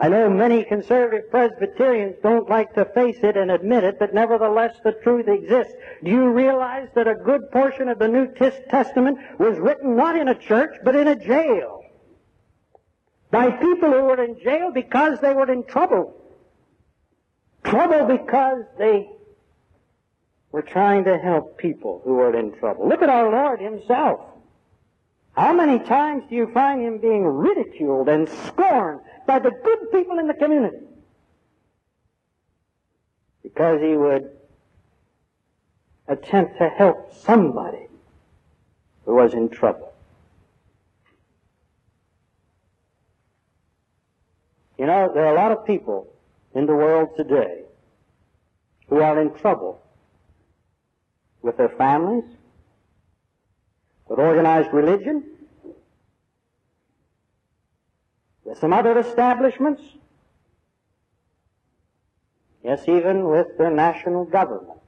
I 0.00 0.08
know 0.08 0.30
many 0.30 0.62
conservative 0.62 1.28
Presbyterians 1.30 2.16
don't 2.22 2.48
like 2.48 2.72
to 2.74 2.84
face 2.84 3.18
it 3.22 3.36
and 3.36 3.50
admit 3.50 3.82
it, 3.82 3.98
but 3.98 4.14
nevertheless 4.14 4.76
the 4.84 4.92
truth 4.92 5.26
exists. 5.26 5.74
Do 6.04 6.10
you 6.10 6.28
realize 6.28 6.88
that 6.94 7.08
a 7.08 7.16
good 7.16 7.50
portion 7.50 7.88
of 7.88 7.98
the 7.98 8.06
New 8.06 8.32
Testament 8.70 9.18
was 9.38 9.58
written 9.58 9.96
not 9.96 10.14
in 10.16 10.28
a 10.28 10.36
church, 10.36 10.76
but 10.84 10.94
in 10.94 11.08
a 11.08 11.16
jail? 11.16 11.82
By 13.32 13.50
people 13.50 13.90
who 13.90 14.02
were 14.02 14.22
in 14.22 14.38
jail 14.40 14.70
because 14.72 15.18
they 15.20 15.34
were 15.34 15.50
in 15.50 15.64
trouble. 15.64 16.14
Trouble 17.64 18.06
because 18.06 18.62
they 18.78 19.08
were 20.52 20.62
trying 20.62 21.04
to 21.04 21.18
help 21.18 21.58
people 21.58 22.02
who 22.04 22.14
were 22.14 22.38
in 22.38 22.56
trouble. 22.58 22.88
Look 22.88 23.02
at 23.02 23.10
our 23.10 23.30
Lord 23.30 23.60
Himself. 23.60 24.20
How 25.32 25.52
many 25.52 25.80
times 25.84 26.24
do 26.30 26.36
you 26.36 26.50
find 26.54 26.82
Him 26.82 26.98
being 26.98 27.24
ridiculed 27.24 28.08
and 28.08 28.28
scorned 28.46 29.00
by 29.28 29.38
the 29.38 29.50
good 29.50 29.92
people 29.92 30.18
in 30.18 30.26
the 30.26 30.32
community. 30.32 30.86
Because 33.42 33.78
he 33.82 33.94
would 33.94 34.30
attempt 36.08 36.56
to 36.56 36.70
help 36.70 37.12
somebody 37.12 37.88
who 39.04 39.14
was 39.14 39.34
in 39.34 39.50
trouble. 39.50 39.92
You 44.78 44.86
know, 44.86 45.12
there 45.12 45.26
are 45.26 45.34
a 45.34 45.36
lot 45.36 45.52
of 45.52 45.66
people 45.66 46.10
in 46.54 46.64
the 46.64 46.74
world 46.74 47.10
today 47.14 47.64
who 48.88 49.02
are 49.02 49.20
in 49.20 49.34
trouble 49.34 49.82
with 51.42 51.58
their 51.58 51.68
families, 51.68 52.24
with 54.08 54.18
organized 54.18 54.72
religion, 54.72 55.22
with 58.48 58.58
some 58.58 58.72
other 58.72 58.98
establishments, 58.98 59.82
yes, 62.64 62.82
even 62.88 63.28
with 63.28 63.58
their 63.58 63.70
national 63.70 64.24
government, 64.24 64.78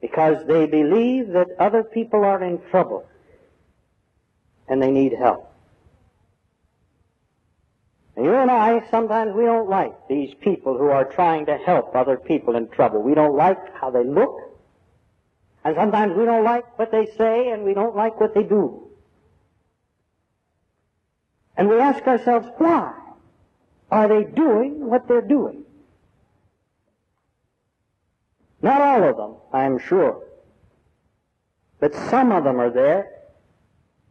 because 0.00 0.46
they 0.46 0.64
believe 0.66 1.28
that 1.28 1.48
other 1.58 1.84
people 1.84 2.24
are 2.24 2.42
in 2.42 2.58
trouble 2.70 3.06
and 4.66 4.82
they 4.82 4.90
need 4.90 5.12
help. 5.12 5.52
And 8.16 8.24
you 8.24 8.34
and 8.34 8.50
I, 8.50 8.88
sometimes 8.90 9.34
we 9.34 9.44
don't 9.44 9.68
like 9.68 9.92
these 10.08 10.34
people 10.40 10.78
who 10.78 10.88
are 10.88 11.04
trying 11.04 11.46
to 11.46 11.58
help 11.58 11.94
other 11.94 12.16
people 12.16 12.56
in 12.56 12.68
trouble. 12.68 13.02
We 13.02 13.14
don't 13.14 13.36
like 13.36 13.74
how 13.74 13.90
they 13.90 14.04
look, 14.04 14.38
and 15.64 15.76
sometimes 15.76 16.16
we 16.16 16.24
don't 16.24 16.44
like 16.44 16.78
what 16.78 16.90
they 16.90 17.06
say, 17.18 17.50
and 17.50 17.64
we 17.64 17.74
don't 17.74 17.94
like 17.94 18.18
what 18.18 18.34
they 18.34 18.42
do. 18.42 18.88
And 21.62 21.70
we 21.70 21.78
ask 21.78 22.04
ourselves, 22.08 22.48
why 22.58 22.92
are 23.88 24.08
they 24.08 24.24
doing 24.24 24.84
what 24.84 25.06
they're 25.06 25.20
doing? 25.20 25.62
Not 28.60 28.80
all 28.80 29.08
of 29.08 29.16
them, 29.16 29.36
I 29.52 29.62
am 29.62 29.78
sure. 29.78 30.24
But 31.78 31.94
some 31.94 32.32
of 32.32 32.42
them 32.42 32.58
are 32.58 32.70
there 32.70 33.12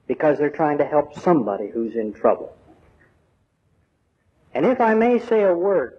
because 0.07 0.37
they're 0.37 0.49
trying 0.49 0.77
to 0.77 0.85
help 0.85 1.19
somebody 1.19 1.67
who's 1.67 1.93
in 1.97 2.13
trouble. 2.13 2.55
And 4.53 4.65
if 4.65 4.79
I 4.79 4.93
may 4.93 5.19
say 5.19 5.43
a 5.43 5.53
word, 5.53 5.97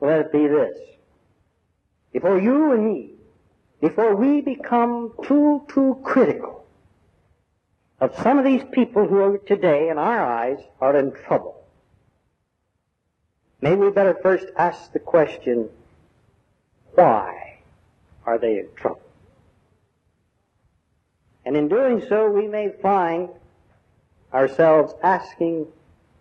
let 0.00 0.20
it 0.20 0.32
be 0.32 0.46
this. 0.46 0.78
Before 2.12 2.38
you 2.38 2.70
and 2.70 2.84
me, 2.86 3.14
before 3.80 4.14
we 4.14 4.42
become 4.42 5.12
too, 5.24 5.64
too 5.66 5.98
critical 6.04 6.67
of 8.00 8.16
some 8.22 8.38
of 8.38 8.44
these 8.44 8.62
people 8.72 9.06
who 9.06 9.18
are 9.18 9.38
today, 9.38 9.88
in 9.88 9.98
our 9.98 10.24
eyes, 10.24 10.58
are 10.80 10.96
in 10.96 11.12
trouble, 11.12 11.56
maybe 13.60 13.80
we 13.80 13.90
better 13.90 14.16
first 14.22 14.46
ask 14.56 14.92
the 14.92 14.98
question, 14.98 15.68
why 16.94 17.60
are 18.24 18.38
they 18.38 18.58
in 18.58 18.68
trouble? 18.76 19.00
And 21.44 21.56
in 21.56 21.68
doing 21.68 22.04
so, 22.08 22.30
we 22.30 22.46
may 22.46 22.70
find 22.82 23.30
ourselves 24.32 24.92
asking 25.02 25.66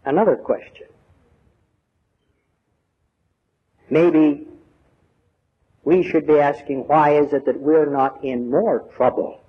another 0.06 0.36
question. 0.36 0.88
Maybe 3.90 4.48
we 5.84 6.04
should 6.04 6.28
be 6.28 6.40
asking 6.40 6.88
why 6.88 7.20
is 7.20 7.34
it 7.34 7.46
that 7.46 7.60
we're 7.60 7.90
not 7.90 8.24
in 8.24 8.50
more 8.50 8.80
trouble 8.96 9.42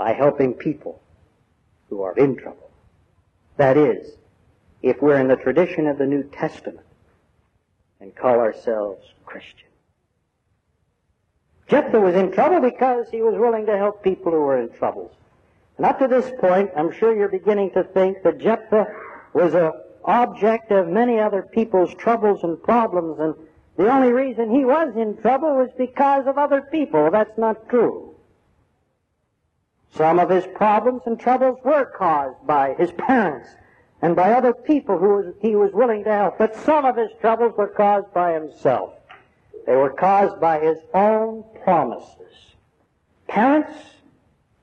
by 0.00 0.14
helping 0.14 0.54
people 0.54 0.98
who 1.90 2.00
are 2.00 2.16
in 2.16 2.34
trouble. 2.34 2.70
That 3.58 3.76
is, 3.76 4.16
if 4.80 5.02
we're 5.02 5.20
in 5.20 5.28
the 5.28 5.36
tradition 5.36 5.86
of 5.86 5.98
the 5.98 6.06
New 6.06 6.22
Testament 6.22 6.86
and 8.00 8.16
call 8.16 8.40
ourselves 8.40 9.04
Christian. 9.26 9.68
Jephthah 11.68 12.00
was 12.00 12.14
in 12.14 12.32
trouble 12.32 12.62
because 12.62 13.10
he 13.10 13.20
was 13.20 13.34
willing 13.36 13.66
to 13.66 13.76
help 13.76 14.02
people 14.02 14.32
who 14.32 14.40
were 14.40 14.58
in 14.58 14.70
troubles. 14.70 15.12
And 15.76 15.84
up 15.84 15.98
to 15.98 16.08
this 16.08 16.32
point, 16.40 16.70
I'm 16.74 16.92
sure 16.92 17.14
you're 17.14 17.28
beginning 17.28 17.72
to 17.72 17.84
think 17.84 18.22
that 18.22 18.38
Jephthah 18.38 18.86
was 19.34 19.52
an 19.52 19.72
object 20.06 20.70
of 20.70 20.88
many 20.88 21.18
other 21.18 21.42
people's 21.42 21.94
troubles 21.94 22.42
and 22.42 22.60
problems, 22.62 23.20
and 23.20 23.34
the 23.76 23.92
only 23.92 24.12
reason 24.12 24.50
he 24.50 24.64
was 24.64 24.96
in 24.96 25.18
trouble 25.18 25.56
was 25.56 25.68
because 25.76 26.26
of 26.26 26.38
other 26.38 26.62
people. 26.62 27.10
That's 27.10 27.36
not 27.36 27.68
true. 27.68 28.09
Some 29.92 30.18
of 30.18 30.30
his 30.30 30.46
problems 30.54 31.02
and 31.06 31.18
troubles 31.18 31.58
were 31.64 31.84
caused 31.84 32.46
by 32.46 32.74
his 32.74 32.92
parents 32.92 33.48
and 34.02 34.16
by 34.16 34.32
other 34.32 34.54
people 34.54 34.98
who 34.98 35.34
he 35.40 35.56
was 35.56 35.72
willing 35.72 36.04
to 36.04 36.10
help, 36.10 36.38
but 36.38 36.56
some 36.56 36.84
of 36.84 36.96
his 36.96 37.10
troubles 37.20 37.54
were 37.56 37.68
caused 37.68 38.12
by 38.14 38.32
himself. 38.32 38.94
They 39.66 39.76
were 39.76 39.90
caused 39.90 40.40
by 40.40 40.60
his 40.60 40.78
own 40.94 41.44
promises. 41.64 42.54
Parents, 43.28 43.72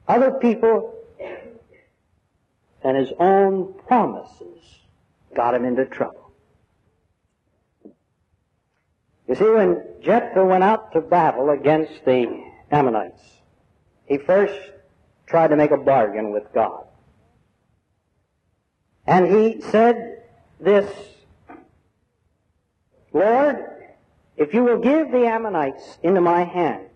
other 0.08 0.32
people, 0.32 0.94
and 2.84 2.98
his 2.98 3.12
own 3.20 3.74
promises 3.88 4.80
got 5.36 5.54
him 5.54 5.66
into 5.66 5.86
trouble. 5.86 6.32
You 9.28 9.36
see, 9.36 9.50
when 9.50 9.84
Jephthah 10.02 10.46
went 10.46 10.64
out 10.64 10.94
to 10.94 11.02
battle 11.02 11.50
against 11.50 12.06
the 12.06 12.44
Ammonites, 12.72 13.22
he 14.06 14.18
first 14.18 14.58
tried 15.28 15.50
to 15.50 15.56
make 15.56 15.72
a 15.72 15.78
bargain 15.78 16.32
with 16.32 16.52
God. 16.54 16.86
And 19.06 19.28
he 19.28 19.62
said 19.62 20.24
this, 20.60 20.90
Lord, 23.14 23.66
if 24.36 24.54
you 24.54 24.64
will 24.64 24.80
give 24.80 25.12
the 25.12 25.26
Ammonites 25.26 25.98
into 26.04 26.22
my 26.22 26.44
hand, 26.44 26.88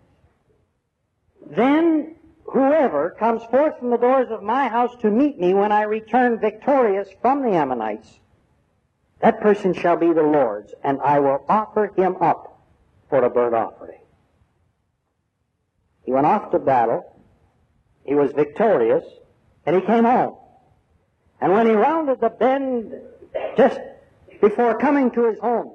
then 1.46 2.16
whoever 2.46 3.12
comes 3.12 3.44
forth 3.46 3.80
from 3.80 3.90
the 3.90 3.98
doors 3.98 4.30
of 4.30 4.44
my 4.44 4.68
house 4.68 4.96
to 5.02 5.10
meet 5.10 5.40
me 5.40 5.54
when 5.54 5.72
I 5.72 5.84
return 5.84 6.40
victorious 6.40 7.10
from 7.22 7.44
the 7.44 7.52
Ammonites, 7.52 8.20
that 9.22 9.40
person 9.40 9.74
shall 9.74 9.98
be 9.98 10.12
the 10.14 10.24
Lord's, 10.24 10.74
and 10.84 11.00
I 11.02 11.20
will 11.20 11.46
offer 11.48 11.92
him 11.96 12.16
up 12.22 12.62
for 13.10 13.24
a 13.24 13.30
burnt 13.30 13.54
offering. 13.54 14.00
He 16.04 16.12
went 16.12 16.26
off 16.26 16.52
to 16.52 16.60
battle. 16.60 17.11
He 18.06 18.16
was 18.16 18.32
victorious, 18.32 19.06
and 19.66 19.76
he 19.76 19.82
came 19.82 20.04
home. 20.04 20.36
And 21.40 21.54
when 21.54 21.68
he 21.68 21.74
rounded 21.74 22.20
the 22.20 22.30
bend 22.30 22.94
just 23.58 23.80
before 24.42 24.78
coming 24.78 25.12
to 25.12 25.30
his 25.30 25.40
home, 25.40 25.74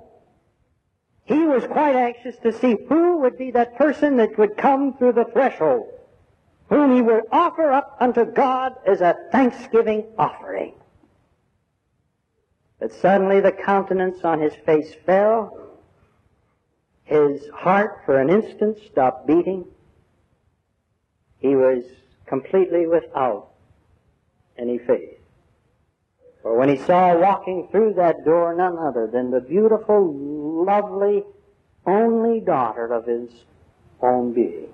he 1.24 1.40
was 1.40 1.64
quite 1.64 1.96
anxious 1.96 2.36
to 2.38 2.52
see 2.52 2.76
who 2.88 3.18
would 3.18 3.36
be 3.36 3.50
that 3.50 3.76
person 3.76 4.16
that 4.18 4.38
would 4.38 4.56
come 4.56 4.96
through 4.96 5.12
the 5.12 5.24
threshold, 5.24 5.88
whom 6.68 6.94
he 6.94 7.02
would 7.02 7.24
offer 7.32 7.72
up 7.72 7.96
unto 8.00 8.24
God 8.24 8.74
as 8.86 9.00
a 9.00 9.16
thanksgiving 9.32 10.04
offering. 10.16 10.74
But 12.78 12.92
suddenly 12.92 13.40
the 13.40 13.52
countenance 13.52 14.24
on 14.24 14.40
his 14.40 14.54
face 14.54 14.94
fell. 15.04 15.58
His 17.04 17.48
heart 17.48 18.02
for 18.04 18.20
an 18.20 18.30
instant 18.30 18.78
stopped 18.86 19.26
beating. 19.26 19.64
He 21.38 21.56
was 21.56 21.84
completely 22.26 22.86
without 22.86 23.48
any 24.58 24.78
faith. 24.78 25.18
For 26.42 26.56
when 26.56 26.68
he 26.68 26.76
saw 26.76 27.16
walking 27.18 27.68
through 27.70 27.94
that 27.94 28.24
door 28.24 28.54
none 28.54 28.78
other 28.78 29.06
than 29.06 29.30
the 29.30 29.40
beautiful, 29.40 30.14
lovely, 30.64 31.24
only 31.86 32.40
daughter 32.40 32.86
of 32.86 33.06
his 33.06 33.30
own 34.00 34.32
being. 34.32 34.72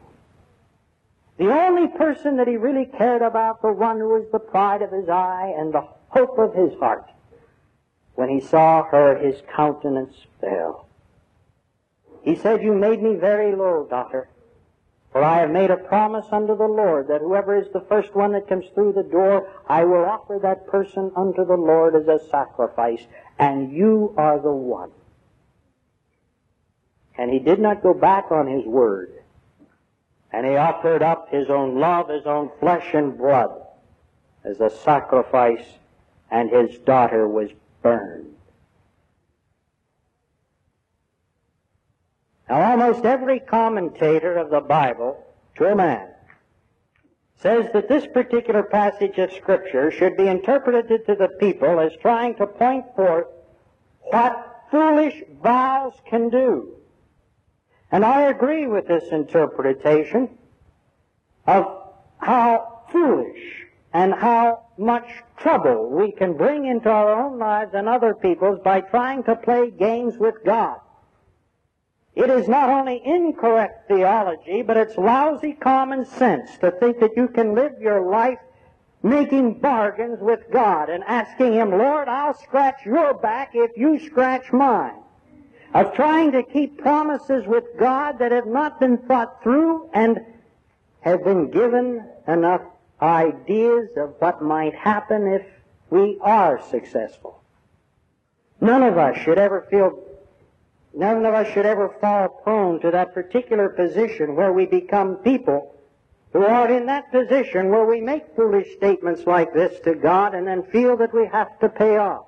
The 1.39 1.51
only 1.51 1.89
person 1.89 2.37
that 2.37 2.47
he 2.47 2.57
really 2.57 2.85
cared 2.85 3.23
about, 3.23 3.63
the 3.63 3.73
one 3.73 3.99
who 3.99 4.09
was 4.09 4.27
the 4.31 4.39
pride 4.39 4.83
of 4.83 4.93
his 4.93 5.09
eye 5.09 5.55
and 5.57 5.73
the 5.73 5.87
hope 6.09 6.39
of 6.39 6.55
his 6.55 6.79
heart. 6.79 7.09
When 8.15 8.29
he 8.29 8.41
saw 8.41 8.85
her, 8.85 9.17
his 9.17 9.43
countenance 9.55 10.27
fell. 10.41 10.87
He 12.23 12.37
said, 12.37 12.63
You 12.63 12.75
made 12.75 13.03
me 13.03 13.15
very 13.15 13.57
low, 13.57 13.87
daughter. 13.89 14.29
For 15.13 15.23
I 15.23 15.41
have 15.41 15.51
made 15.51 15.71
a 15.71 15.77
promise 15.77 16.27
unto 16.33 16.57
the 16.57 16.67
Lord 16.67 17.09
that 17.09 17.21
whoever 17.21 17.55
is 17.55 17.71
the 17.73 17.83
first 17.83 18.15
one 18.15 18.33
that 18.33 18.49
comes 18.49 18.65
through 18.75 18.95
the 18.95 19.03
door, 19.03 19.47
I 19.69 19.85
will 19.85 20.07
offer 20.07 20.39
that 20.43 20.67
person 20.67 21.13
unto 21.15 21.45
the 21.45 21.57
Lord 21.57 21.95
as 21.95 22.09
a 22.09 22.27
sacrifice, 22.31 23.07
and 23.39 23.71
you 23.71 24.15
are 24.17 24.41
the 24.41 24.53
one. 24.53 24.91
And 27.19 27.31
he 27.31 27.39
did 27.39 27.61
not 27.61 27.83
go 27.83 27.93
back 27.93 28.33
on 28.33 28.47
his 28.47 28.65
word. 28.65 29.13
And 30.33 30.47
he 30.47 30.57
offered 30.57 31.03
up 31.03 31.29
his 31.29 31.51
own 31.51 31.79
love, 31.79 32.09
his 32.09 32.25
own 32.25 32.51
flesh 32.59 32.95
and 32.95 33.19
blood 33.19 33.51
as 34.45 34.61
a 34.61 34.71
sacrifice, 34.71 35.65
and 36.31 36.49
his 36.49 36.79
daughter 36.79 37.29
was 37.29 37.51
burned. 37.83 38.32
Now, 42.49 42.73
almost 42.73 43.05
every 43.05 43.41
commentator 43.41 44.37
of 44.37 44.51
the 44.51 44.61
Bible, 44.61 45.25
to 45.57 45.67
a 45.67 45.75
man, 45.75 46.09
says 47.37 47.67
that 47.73 47.89
this 47.89 48.07
particular 48.07 48.63
passage 48.63 49.19
of 49.19 49.33
Scripture 49.33 49.91
should 49.91 50.17
be 50.17 50.29
interpreted 50.29 51.07
to 51.07 51.15
the 51.15 51.29
people 51.41 51.81
as 51.81 51.93
trying 52.01 52.35
to 52.37 52.47
point 52.47 52.85
forth 52.95 53.27
what 54.03 54.67
foolish 54.71 55.23
vows 55.43 55.95
can 56.09 56.29
do. 56.29 56.77
And 57.91 58.05
I 58.05 58.23
agree 58.23 58.67
with 58.67 58.87
this 58.87 59.11
interpretation 59.11 60.39
of 61.47 61.67
how 62.19 62.85
foolish 62.91 63.67
and 63.93 64.15
how 64.15 64.63
much 64.79 65.09
trouble 65.37 65.91
we 65.91 66.13
can 66.13 66.35
bring 66.37 66.65
into 66.65 66.89
our 66.89 67.23
own 67.23 67.39
lives 67.39 67.75
and 67.75 67.89
other 67.89 68.15
people's 68.15 68.61
by 68.61 68.81
trying 68.81 69.25
to 69.25 69.37
play 69.37 69.71
games 69.71 70.17
with 70.17 70.37
God. 70.45 70.79
It 72.15 72.29
is 72.29 72.47
not 72.47 72.69
only 72.69 73.01
incorrect 73.05 73.89
theology, 73.89 74.63
but 74.63 74.77
it's 74.77 74.99
lousy 74.99 75.55
common 75.55 76.05
sense 76.05 76.59
to 76.59 76.71
think 76.71 77.01
that 77.01 77.17
you 77.17 77.29
can 77.29 77.55
live 77.55 77.81
your 77.81 78.03
life 78.03 78.39
making 79.03 79.61
bargains 79.61 80.21
with 80.21 80.41
God 80.53 80.91
and 80.91 81.03
asking 81.05 81.55
Him, 81.55 81.71
Lord, 81.71 82.09
I'll 82.09 82.35
scratch 82.35 82.85
your 82.85 83.15
back 83.15 83.53
if 83.55 83.77
you 83.77 83.99
scratch 83.99 84.53
mine. 84.53 85.01
Of 85.75 85.95
trying 85.95 86.33
to 86.33 86.43
keep 86.43 86.79
promises 86.79 87.47
with 87.47 87.65
God 87.79 88.19
that 88.19 88.31
have 88.31 88.47
not 88.47 88.79
been 88.79 88.99
thought 88.99 89.43
through 89.43 89.89
and 89.95 90.21
have 91.01 91.25
been 91.25 91.51
given 91.51 92.05
enough 92.29 92.61
ideas 93.01 93.89
of 93.97 94.15
what 94.19 94.43
might 94.43 94.75
happen 94.75 95.27
if 95.27 95.47
we 95.89 96.19
are 96.21 96.63
successful. 96.71 97.43
None 98.61 98.83
of 98.83 98.99
us 98.99 99.17
should 99.19 99.39
ever 99.39 99.67
feel 99.71 99.99
None 100.95 101.25
of 101.25 101.35
us 101.35 101.53
should 101.53 101.67
ever 101.67 101.89
fall 102.01 102.29
prone 102.29 102.81
to 102.81 102.91
that 102.91 103.15
particular 103.15 103.69
position 103.71 104.37
where 104.37 104.53
we 104.53 104.67
become 104.67 105.17
people 105.17 105.75
who 106.33 106.45
are 106.45 106.71
in 106.71 106.87
that 106.87 107.11
position 107.11 107.71
where 107.71 107.87
we 107.87 108.01
make 108.01 108.35
foolish 108.37 108.75
statements 108.77 109.27
like 109.27 109.53
this 109.53 109.81
to 109.81 109.95
God 109.95 110.35
and 110.35 110.47
then 110.47 110.63
feel 110.65 110.97
that 110.99 111.15
we 111.15 111.27
have 111.27 111.59
to 111.61 111.69
pay 111.69 111.97
off. 111.97 112.27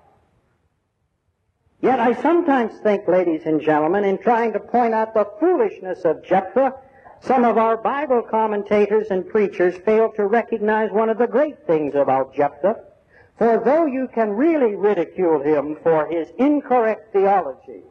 Yet 1.81 2.00
I 2.00 2.20
sometimes 2.22 2.79
think, 2.79 3.07
ladies 3.07 3.42
and 3.44 3.61
gentlemen, 3.61 4.05
in 4.05 4.16
trying 4.16 4.55
to 4.55 4.61
point 4.61 4.94
out 4.94 5.12
the 5.12 5.29
foolishness 5.38 6.05
of 6.05 6.24
Jephthah, 6.24 6.72
some 7.20 7.44
of 7.44 7.59
our 7.59 7.77
Bible 7.77 8.22
commentators 8.22 9.09
and 9.11 9.29
preachers 9.29 9.77
fail 9.85 10.11
to 10.12 10.27
recognize 10.27 10.90
one 10.90 11.11
of 11.11 11.18
the 11.18 11.27
great 11.27 11.66
things 11.66 11.94
about 11.94 12.35
Jephthah. 12.35 12.77
For 13.38 13.62
though 13.64 13.85
you 13.87 14.09
can 14.14 14.31
really 14.31 14.74
ridicule 14.74 15.42
him 15.42 15.77
for 15.83 16.07
his 16.07 16.29
incorrect 16.38 17.12
theology, 17.12 17.83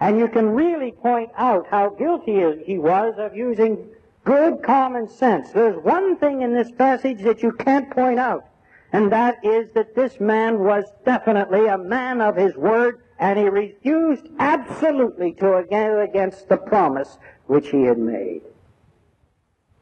and 0.00 0.18
you 0.18 0.28
can 0.28 0.50
really 0.50 0.92
point 0.92 1.30
out 1.36 1.66
how 1.68 1.90
guilty 1.90 2.62
he 2.64 2.78
was 2.78 3.14
of 3.18 3.34
using 3.34 3.88
good 4.24 4.62
common 4.62 5.08
sense, 5.08 5.50
there's 5.52 5.82
one 5.84 6.16
thing 6.16 6.42
in 6.42 6.52
this 6.52 6.70
passage 6.72 7.22
that 7.22 7.42
you 7.42 7.52
can't 7.52 7.90
point 7.90 8.18
out, 8.18 8.46
and 8.92 9.10
that 9.12 9.44
is 9.44 9.68
that 9.74 9.94
this 9.94 10.20
man 10.20 10.58
was 10.58 10.84
definitely 11.04 11.66
a 11.66 11.78
man 11.78 12.20
of 12.20 12.36
his 12.36 12.56
word, 12.56 13.00
and 13.18 13.38
he 13.38 13.48
refused 13.48 14.28
absolutely 14.38 15.32
to 15.32 15.64
go 15.70 16.00
against 16.00 16.48
the 16.48 16.56
promise 16.56 17.18
which 17.46 17.70
he 17.70 17.82
had 17.82 17.98
made. 17.98 18.42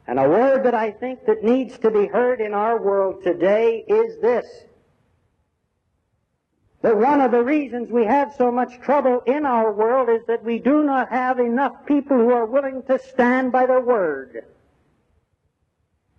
And 0.07 0.19
a 0.19 0.29
word 0.29 0.65
that 0.65 0.75
I 0.75 0.91
think 0.91 1.25
that 1.27 1.43
needs 1.43 1.79
to 1.79 1.91
be 1.91 2.07
heard 2.07 2.41
in 2.41 2.53
our 2.53 2.81
world 2.81 3.25
today 3.25 3.85
is 3.89 4.21
this 4.21 4.47
that 6.85 6.99
one 6.99 7.23
of 7.23 7.31
the 7.31 7.43
reasons 7.43 7.91
we 7.91 8.05
have 8.05 8.35
so 8.37 8.53
much 8.53 8.79
trouble 8.83 9.23
in 9.25 9.47
our 9.47 9.73
world 9.73 10.11
is 10.11 10.21
that 10.27 10.45
we 10.45 10.59
do 10.59 10.83
not 10.83 11.09
have 11.09 11.39
enough 11.39 11.73
people 11.87 12.15
who 12.15 12.31
are 12.31 12.45
willing 12.45 12.83
to 12.83 12.99
stand 12.99 13.51
by 13.51 13.65
the 13.65 13.81
Word. 13.81 14.45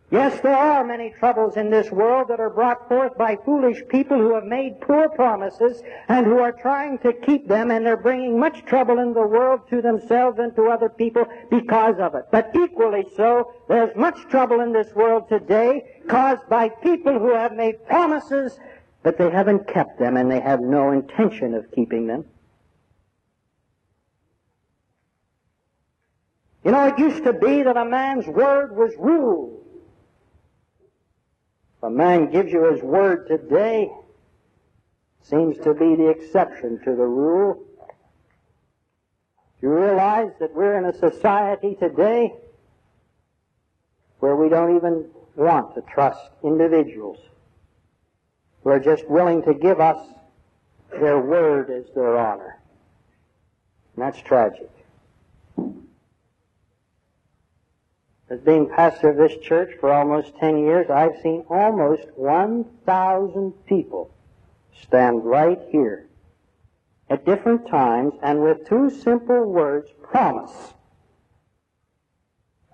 Yes, 0.10 0.42
there 0.42 0.58
are 0.58 0.84
many 0.84 1.14
troubles 1.20 1.56
in 1.56 1.70
this 1.70 1.92
world 1.92 2.30
that 2.30 2.40
are 2.40 2.50
brought 2.50 2.88
forth 2.88 3.16
by 3.16 3.38
foolish 3.46 3.84
people 3.90 4.18
who 4.18 4.34
have 4.34 4.46
made 4.46 4.82
poor 4.82 5.08
promises 5.10 5.84
and 6.08 6.26
who 6.26 6.40
are 6.40 6.52
trying 6.52 6.98
to 7.00 7.14
keep 7.14 7.48
them, 7.48 7.70
and 7.70 7.86
they're 7.86 7.96
bringing 7.96 8.40
much 8.40 8.66
trouble 8.66 8.98
in 8.98 9.14
the 9.14 9.22
world 9.22 9.62
to 9.70 9.84
themselves 9.84 10.40
and 10.40 10.56
to 10.56 10.70
other 10.70 10.90
people 10.90 11.26
because 11.52 12.00
of 12.00 12.16
it. 12.16 12.26
But 12.32 12.50
equally 12.56 13.06
so, 13.16 13.52
there's 13.68 13.96
much 13.96 14.18
trouble 14.30 14.62
in 14.62 14.74
this 14.74 14.92
world 14.96 15.30
today 15.30 16.02
caused 16.08 16.48
by 16.50 16.70
people 16.70 17.20
who 17.20 17.36
have 17.36 17.54
made 17.54 17.86
promises 17.86 18.58
but 19.06 19.20
they 19.20 19.30
haven't 19.30 19.68
kept 19.68 20.00
them 20.00 20.18
and 20.18 20.32
they 20.32 20.40
have 20.40 20.60
no 20.60 20.92
intention 20.92 21.54
of 21.54 21.72
keeping 21.72 22.08
them. 22.08 22.26
You 26.64 26.72
know, 26.72 26.88
it 26.88 26.98
used 26.98 27.24
to 27.24 27.34
be 27.34 27.62
that 27.62 27.78
a 27.78 27.86
man's 27.86 28.26
word 28.26 28.76
was 28.76 28.94
rule. 28.98 29.62
If 31.78 31.84
a 31.84 31.90
man 31.92 32.32
gives 32.32 32.52
you 32.52 32.64
his 32.74 32.82
word 32.82 33.28
today, 33.28 33.92
seems 35.22 35.56
to 35.60 35.76
be 35.76 35.96
the 35.96 36.10
exception 36.10 36.80
to 36.80 36.96
the 36.96 37.06
rule. 37.06 37.64
Do 39.62 39.68
you 39.68 39.70
realize 39.70 40.32
that 40.40 40.56
we're 40.56 40.80
in 40.80 40.86
a 40.86 40.98
society 40.98 41.76
today 41.76 42.34
where 44.18 44.36
we 44.36 44.50
don't 44.50 44.76
even 44.76 45.06
want 45.36 45.76
to 45.76 45.82
trust 45.82 46.28
individuals? 46.44 47.20
Who 48.66 48.72
are 48.72 48.80
just 48.80 49.08
willing 49.08 49.44
to 49.44 49.54
give 49.54 49.80
us 49.80 50.08
their 50.90 51.20
word 51.20 51.70
as 51.70 51.86
their 51.94 52.18
honor. 52.18 52.60
And 53.96 54.04
that's 54.04 54.20
tragic. 54.20 54.72
As 58.28 58.40
being 58.40 58.68
pastor 58.68 59.12
of 59.12 59.18
this 59.18 59.38
church 59.46 59.76
for 59.80 59.94
almost 59.94 60.36
10 60.40 60.58
years, 60.58 60.90
I've 60.90 61.22
seen 61.22 61.46
almost 61.48 62.08
1,000 62.16 63.52
people 63.68 64.12
stand 64.82 65.24
right 65.24 65.62
here 65.70 66.08
at 67.08 67.24
different 67.24 67.68
times 67.68 68.16
and 68.24 68.42
with 68.42 68.68
two 68.68 68.90
simple 68.90 69.46
words, 69.46 69.92
promise. 70.02 70.74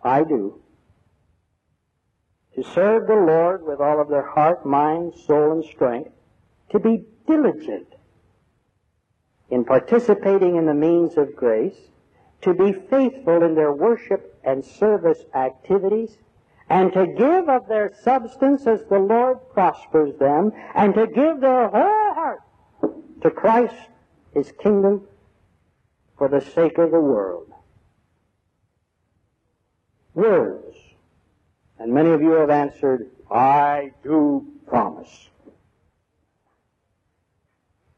I 0.02 0.24
do 0.24 0.62
to 2.62 2.74
serve 2.74 3.08
the 3.08 3.16
Lord 3.16 3.66
with 3.66 3.80
all 3.80 4.00
of 4.00 4.10
their 4.10 4.26
heart, 4.26 4.66
mind, 4.66 5.16
soul, 5.16 5.52
and 5.52 5.66
strength, 5.66 6.12
to 6.70 6.80
be 6.80 7.04
diligent 7.28 7.88
in 9.50 9.66
participating 9.66 10.56
in 10.56 10.66
the 10.66 10.74
means 10.74 11.18
of 11.18 11.36
grace, 11.36 11.90
to 12.42 12.54
be 12.54 12.72
faithful 12.72 13.44
in 13.44 13.56
their 13.56 13.74
worship 13.74 14.40
and 14.44 14.64
service 14.64 15.26
activities, 15.34 16.18
and 16.70 16.94
to 16.94 17.08
give 17.08 17.50
of 17.50 17.68
their 17.68 17.94
substance 18.04 18.66
as 18.68 18.86
the 18.86 19.00
Lord 19.00 19.40
prospers 19.54 20.18
them, 20.20 20.52
and 20.76 20.94
to 20.94 21.08
give 21.08 21.42
their 21.42 21.68
whole 21.68 22.14
heart 22.14 22.42
to 23.22 23.32
Christ, 23.32 23.76
His 24.34 24.52
kingdom, 24.62 25.08
for 26.18 26.30
the 26.30 26.42
sake 26.42 26.78
of 26.78 26.92
the 26.92 27.02
world. 27.02 27.52
Words 30.14 30.78
and 31.82 31.92
many 31.92 32.12
of 32.12 32.22
you 32.22 32.34
have 32.34 32.52
answered, 32.52 33.10
I 33.32 33.92
do 34.04 34.46
promise. 34.68 35.30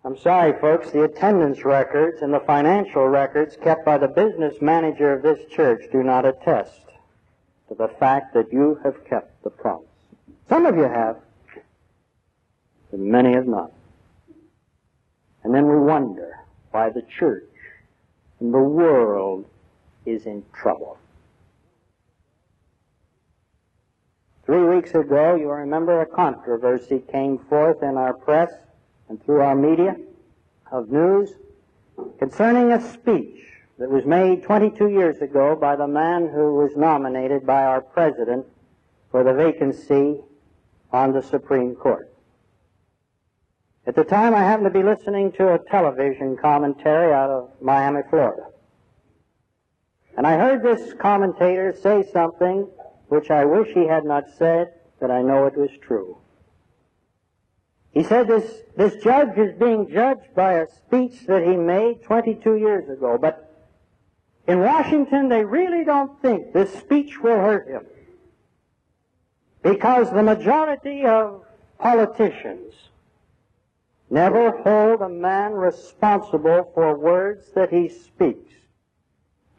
I'm 0.06 0.18
sorry, 0.18 0.58
folks, 0.62 0.92
the 0.92 1.04
attendance 1.04 1.66
records 1.66 2.22
and 2.22 2.34
the 2.34 2.40
financial 2.40 3.06
records 3.06 3.58
kept 3.62 3.86
by 3.86 3.98
the 3.98 4.08
business 4.08 4.62
manager 4.62 5.12
of 5.12 5.22
this 5.22 5.40
church 5.52 5.84
do 5.92 6.02
not 6.02 6.26
attest 6.26 6.80
to 7.68 7.76
the 7.76 7.90
fact 7.90 8.34
that 8.36 8.54
you 8.54 8.80
have 8.86 9.04
kept 9.04 9.44
the 9.44 9.50
promise. 9.50 9.88
Some 10.48 10.66
of 10.66 10.78
you 10.78 10.84
have, 10.84 11.18
but 12.90 13.02
many 13.02 13.34
have 13.34 13.48
not. 13.48 13.74
And 15.44 15.54
then 15.54 15.68
we 15.68 15.78
wonder 15.78 16.40
why 16.72 16.90
the 16.90 17.02
church 17.02 17.50
and 18.40 18.54
the 18.54 18.60
world 18.60 19.46
is 20.06 20.26
in 20.26 20.46
trouble. 20.54 20.98
Three 24.46 24.66
weeks 24.66 24.94
ago, 24.94 25.36
you 25.36 25.50
remember 25.50 26.02
a 26.02 26.06
controversy 26.06 27.02
came 27.10 27.38
forth 27.38 27.82
in 27.82 27.96
our 27.96 28.14
press 28.14 28.52
and 29.08 29.24
through 29.24 29.40
our 29.40 29.56
media 29.56 29.96
of 30.70 30.90
news 30.90 31.32
concerning 32.20 32.74
a 32.74 32.82
speech 32.92 33.40
that 33.80 33.90
was 33.90 34.06
made 34.06 34.44
22 34.44 34.90
years 34.90 35.22
ago 35.22 35.56
by 35.56 35.78
the 35.78 35.88
man 35.88 36.28
who 36.28 36.56
was 36.56 36.76
nominated 36.76 37.46
by 37.46 37.64
our 37.64 37.80
president 37.80 38.46
for 39.12 39.24
the 39.24 39.34
vacancy 39.34 40.20
on 40.92 41.14
the 41.14 41.22
Supreme 41.22 41.74
Court. 41.76 42.14
At 43.88 43.96
the 43.96 44.04
time, 44.04 44.36
I 44.36 44.40
happened 44.40 44.66
to 44.66 44.78
be 44.78 44.84
listening 44.84 45.32
to 45.34 45.54
a 45.54 45.60
television 45.60 46.36
commentary 46.36 47.14
out 47.14 47.30
of 47.30 47.50
Miami, 47.62 48.02
Florida. 48.10 48.48
And 50.18 50.28
I 50.28 50.38
heard 50.38 50.64
this 50.64 50.94
commentator 50.94 51.74
say 51.82 52.04
something 52.12 52.68
which 53.14 53.30
I 53.30 53.46
wish 53.46 53.68
he 53.76 53.86
had 53.86 54.06
not 54.06 54.26
said, 54.40 54.74
but 55.00 55.12
I 55.12 55.22
know 55.22 55.46
it 55.46 55.56
was 55.56 55.70
true. 55.82 56.18
He 57.92 58.02
said 58.02 58.28
this, 58.28 58.64
this 58.76 59.04
judge 59.04 59.38
is 59.38 59.54
being 59.60 59.88
judged 59.88 60.34
by 60.34 60.54
a 60.54 60.68
speech 60.68 61.28
that 61.28 61.44
he 61.44 61.56
made 61.56 62.02
22 62.02 62.56
years 62.56 62.90
ago, 62.90 63.20
but 63.22 63.68
in 64.48 64.62
Washington 64.62 65.30
they 65.30 65.46
really 65.46 65.86
don't 65.86 66.20
think 66.24 66.54
this 66.54 66.74
speech 66.74 67.22
will 67.22 67.38
hurt 67.38 67.68
him. 67.68 67.86
Because 69.62 70.10
the 70.10 70.24
majority 70.24 71.06
of 71.06 71.46
politicians 71.78 72.74
never 74.10 74.50
hold 74.64 75.02
a 75.04 75.10
man 75.10 75.54
responsible 75.54 76.72
for 76.74 76.98
words 76.98 77.52
that 77.54 77.70
he 77.70 77.90
speaks 77.90 78.54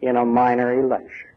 in 0.00 0.16
a 0.16 0.24
minor 0.24 0.72
election. 0.80 1.33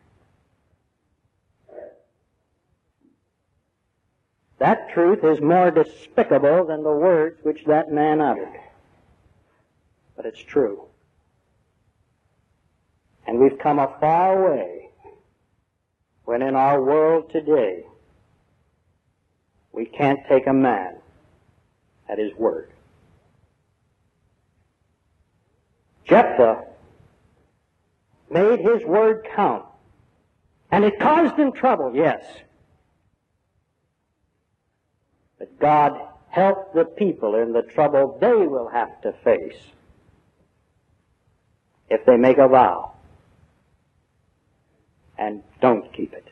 That 4.60 4.90
truth 4.92 5.24
is 5.24 5.40
more 5.40 5.70
despicable 5.70 6.66
than 6.66 6.84
the 6.84 6.92
words 6.92 7.40
which 7.44 7.66
that 7.66 7.92
man 7.92 8.22
uttered. 8.22 8.60
But 10.16 10.26
it's 10.26 10.40
true. 10.40 10.84
And 13.28 13.40
we've 13.40 13.60
come 13.60 13.78
a 13.78 13.96
far 14.00 14.50
way 14.50 14.90
when 16.26 16.42
in 16.42 16.56
our 16.56 16.82
world 16.82 17.32
today 17.32 17.86
we 19.72 19.86
can't 19.86 20.20
take 20.28 20.48
a 20.48 20.54
man 20.54 20.96
at 22.10 22.18
his 22.18 22.34
word. 22.36 22.72
Jephthah 26.06 26.64
made 28.32 28.60
his 28.60 28.84
word 28.84 29.28
count. 29.36 29.66
And 30.72 30.84
it 30.84 31.00
caused 31.00 31.36
him 31.36 31.52
trouble, 31.52 31.94
yes. 31.94 32.26
But 35.40 35.60
God 35.60 36.00
help 36.30 36.74
the 36.74 36.86
people 36.86 37.36
in 37.36 37.54
the 37.54 37.62
trouble 37.62 38.18
they 38.20 38.34
will 38.34 38.70
have 38.70 39.02
to 39.02 39.14
face 39.24 39.58
if 41.90 42.06
they 42.06 42.18
make 42.18 42.38
a 42.38 42.48
vow 42.48 42.94
and 45.18 45.42
don't 45.62 45.92
keep 45.94 46.14
it. 46.14 46.28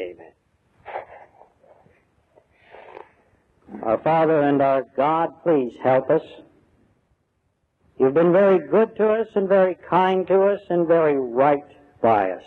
Amen. 0.00 0.32
Our 3.82 3.98
Father 3.98 4.42
and 4.42 4.60
our 4.62 4.86
God, 4.96 5.30
please 5.42 5.72
help 5.82 6.10
us. 6.10 6.22
You've 7.98 8.14
been 8.14 8.32
very 8.32 8.66
good 8.66 8.96
to 8.96 9.10
us 9.12 9.28
and 9.34 9.48
very 9.48 9.76
kind 9.88 10.26
to 10.28 10.42
us 10.44 10.60
and 10.70 10.86
very 10.86 11.18
right 11.18 11.64
by 12.00 12.30
us. 12.32 12.42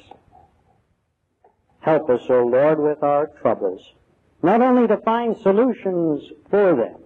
Help 1.83 2.09
us, 2.09 2.21
O 2.29 2.45
Lord, 2.45 2.79
with 2.79 3.03
our 3.03 3.27
troubles. 3.41 3.93
not 4.41 4.61
only 4.61 4.85
to 4.87 4.97
find 4.97 5.37
solutions 5.37 6.21
for 6.49 6.75
them, 6.75 6.97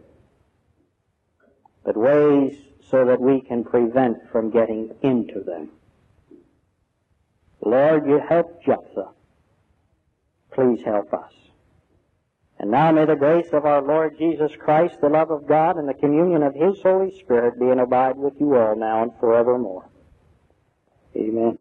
but 1.85 1.95
ways 1.95 2.57
so 2.89 3.05
that 3.05 3.21
we 3.21 3.41
can 3.41 3.63
prevent 3.63 4.17
from 4.31 4.49
getting 4.49 4.89
into 5.03 5.41
them. 5.41 5.69
Lord, 7.63 8.07
you 8.07 8.19
helped 8.19 8.65
Jephthah. 8.65 9.09
Please 10.51 10.83
help 10.83 11.13
us. 11.13 11.31
And 12.59 12.71
now 12.71 12.91
may 12.91 13.05
the 13.05 13.15
grace 13.15 13.53
of 13.53 13.65
our 13.65 13.83
Lord 13.83 14.17
Jesus 14.17 14.51
Christ, 14.57 14.99
the 14.99 15.09
love 15.09 15.29
of 15.29 15.47
God, 15.47 15.77
and 15.77 15.87
the 15.87 15.93
communion 15.93 16.41
of 16.41 16.55
His 16.55 16.81
Holy 16.81 17.15
Spirit 17.19 17.59
be 17.59 17.69
and 17.69 17.79
abide 17.79 18.17
with 18.17 18.33
you 18.39 18.55
all 18.55 18.75
now 18.75 19.03
and 19.03 19.11
forevermore. 19.19 19.85
Amen. 21.15 21.55